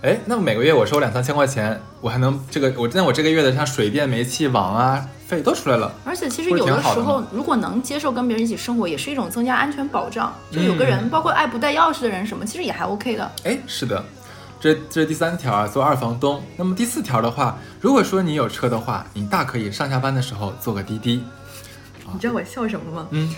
[0.03, 5.93] 哎，那么每个月我收两三千块钱，我还能这个我那我这个月的像水电煤气网啊费都出来了。
[6.07, 10.33] 而且其实有的时候，如果能接受跟别人一起生活，也是一种增加安全保障。
[10.51, 13.31] 就有个人，包括爱不带钥匙的人什么，其实也还 OK 的。
[13.45, 14.03] 哎，是的，
[14.61, 16.43] 这这是第三条啊，做二房东。
[16.57, 21.25] 那么第四条的话，如果说你有车的话，你大可以上下班的时候坐个滴滴。
[22.13, 23.07] 你知道我笑什么吗？
[23.11, 23.33] 嗯，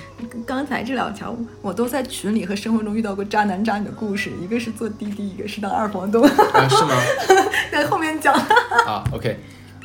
[0.46, 6.24] 刚才这两条我都在群里和生活中遇到过渣男渣女的故事，一个是做滴滴，一个是当二房东。
[6.24, 6.90] 啊，是吗？
[7.70, 8.34] 在后面讲。
[8.86, 9.38] 啊，OK，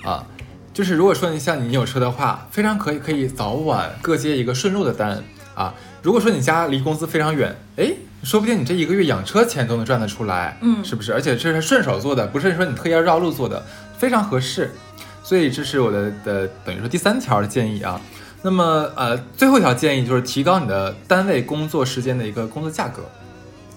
[0.04, 0.26] 啊，
[0.74, 5.22] 就是如果说你像你有车的话，非常可以可以早晚各接一个顺路的单
[5.54, 5.74] 啊。
[6.02, 7.92] 如果说你家离公司非常远，哎，
[8.24, 11.14] 说不定你这一个月养车钱都能赚得出来，嗯，是不是？
[11.14, 13.64] 而且这是顺手做的，不是说你特意要绕路做的，
[13.98, 14.72] 非常合适。
[15.24, 18.00] 所以这是我的的等于说第三条的建议啊。
[18.42, 23.02] 那么，呃，最后一条建议就是提高你的单位工作时间的一个工作价格，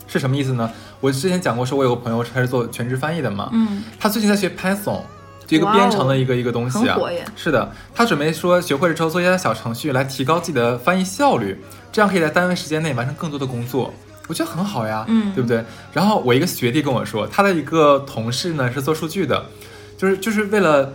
[0.06, 0.70] 是什么意思呢？
[1.00, 5.00] 我之前讲过，说我有个朋友他是做全职翻译的嘛，嗯，他最近在学 Python，
[5.46, 6.96] 就一个编程的一个一个东西啊，
[7.34, 11.58] 是的，他准备说学会了之后做一些小程序来提高自己的翻译效率，
[11.90, 13.92] 这样可以在单位时间内完成更多的工作，
[14.30, 15.62] 我觉得很好呀，嗯，对不对？
[15.92, 19.46] 然后我一个学弟跟我说，他的一个同事呢是做数据的，
[19.98, 20.92] 就是就是为了。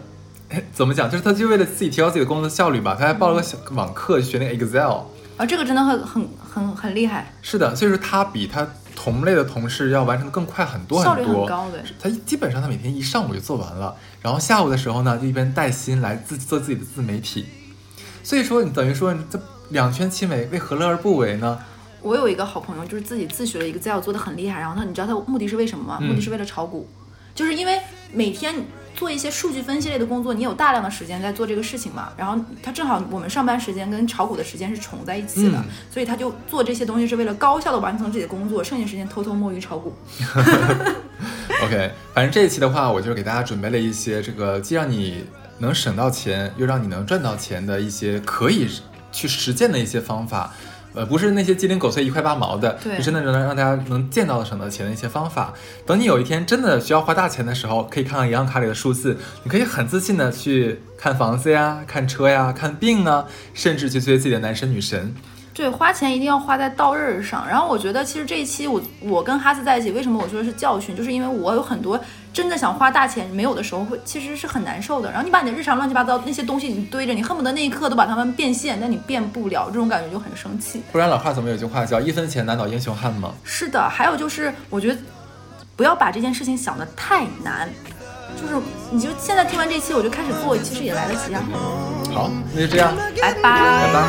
[0.71, 1.09] 怎么讲？
[1.09, 5.01] 就是他就为了自己提高自己的工作效率吧，他还报了个小网课学那个 Excel
[5.37, 7.33] 啊，这个真的很很很很厉害。
[7.41, 8.65] 是的，所以说他比他
[8.95, 11.83] 同类的同事要完成的更快很多很多，效率很高的。
[11.99, 17.47] 他基本上他每天一上午就做完了，然后下午的时候呢，就一边带薪来自做自己的自媒体。
[18.23, 21.57] 所以说你等于说这两全其美，为何乐而不为呢？
[22.05, 25.99] 我有一个好朋友，就是自己自学了一个 Excel 做的很厉害，然后他你知道他目的是为什么吗？
[25.99, 26.87] 目的是为了炒股，
[27.33, 27.79] 就是因为
[28.13, 28.55] 每天。
[28.95, 32.13] 做一些数据分析类的工作，你有大量的时间在做这个事情嘛？
[32.15, 39.93] 然后他正好我们上班时间跟炒股的时间是重在一起的，所以他就做这些东西是为了高效的完成自己的工作，剩下时间偷偷摸鱼炒股。
[41.61, 45.25] OK，反正这一期的话，我就是给大家准备了一些这个既让你
[45.57, 48.65] 能省到钱，又让你能赚到钱的一些可以
[49.11, 50.53] 去实践的一些方法。
[50.95, 55.53] 呃，不是那些鸡零狗碎一块八毛的，是真的能让大家能见到的省到钱的一些方法。
[55.85, 65.13] 等你有一天真的需要花大钱的时候，可以看看银行卡里的数字，你可以很自信的去看房子呀、看车呀、看病啊，甚至去追自己的男神女神。
[65.53, 67.47] 对，花钱一定要花在刀刃上。
[67.47, 71.97] 然后我觉得，其实这一期我我跟哈斯在一起，为什么我说是教训，就是因为我有很多
[72.35, 75.09] 真的想花大钱没有的时候，会其实是很难受的。
[75.09, 80.83] 然后你把你的日常乱七八糟那些东西你堆着，你恨不得那一刻都把它们变现，但你变不了，这种感觉就很生气。
[80.91, 83.31] 不然老话怎么有句话叫一分钱难倒英雄汉吗？
[83.45, 84.99] 是的，还有就是我觉得
[85.77, 87.69] 不要把这件事情想得太难，
[88.35, 88.53] 就是
[88.91, 91.41] 你就现在听完这期我就开始做，其实也来得及啊。
[92.13, 94.03] 好，那就这样，拜拜，拜拜。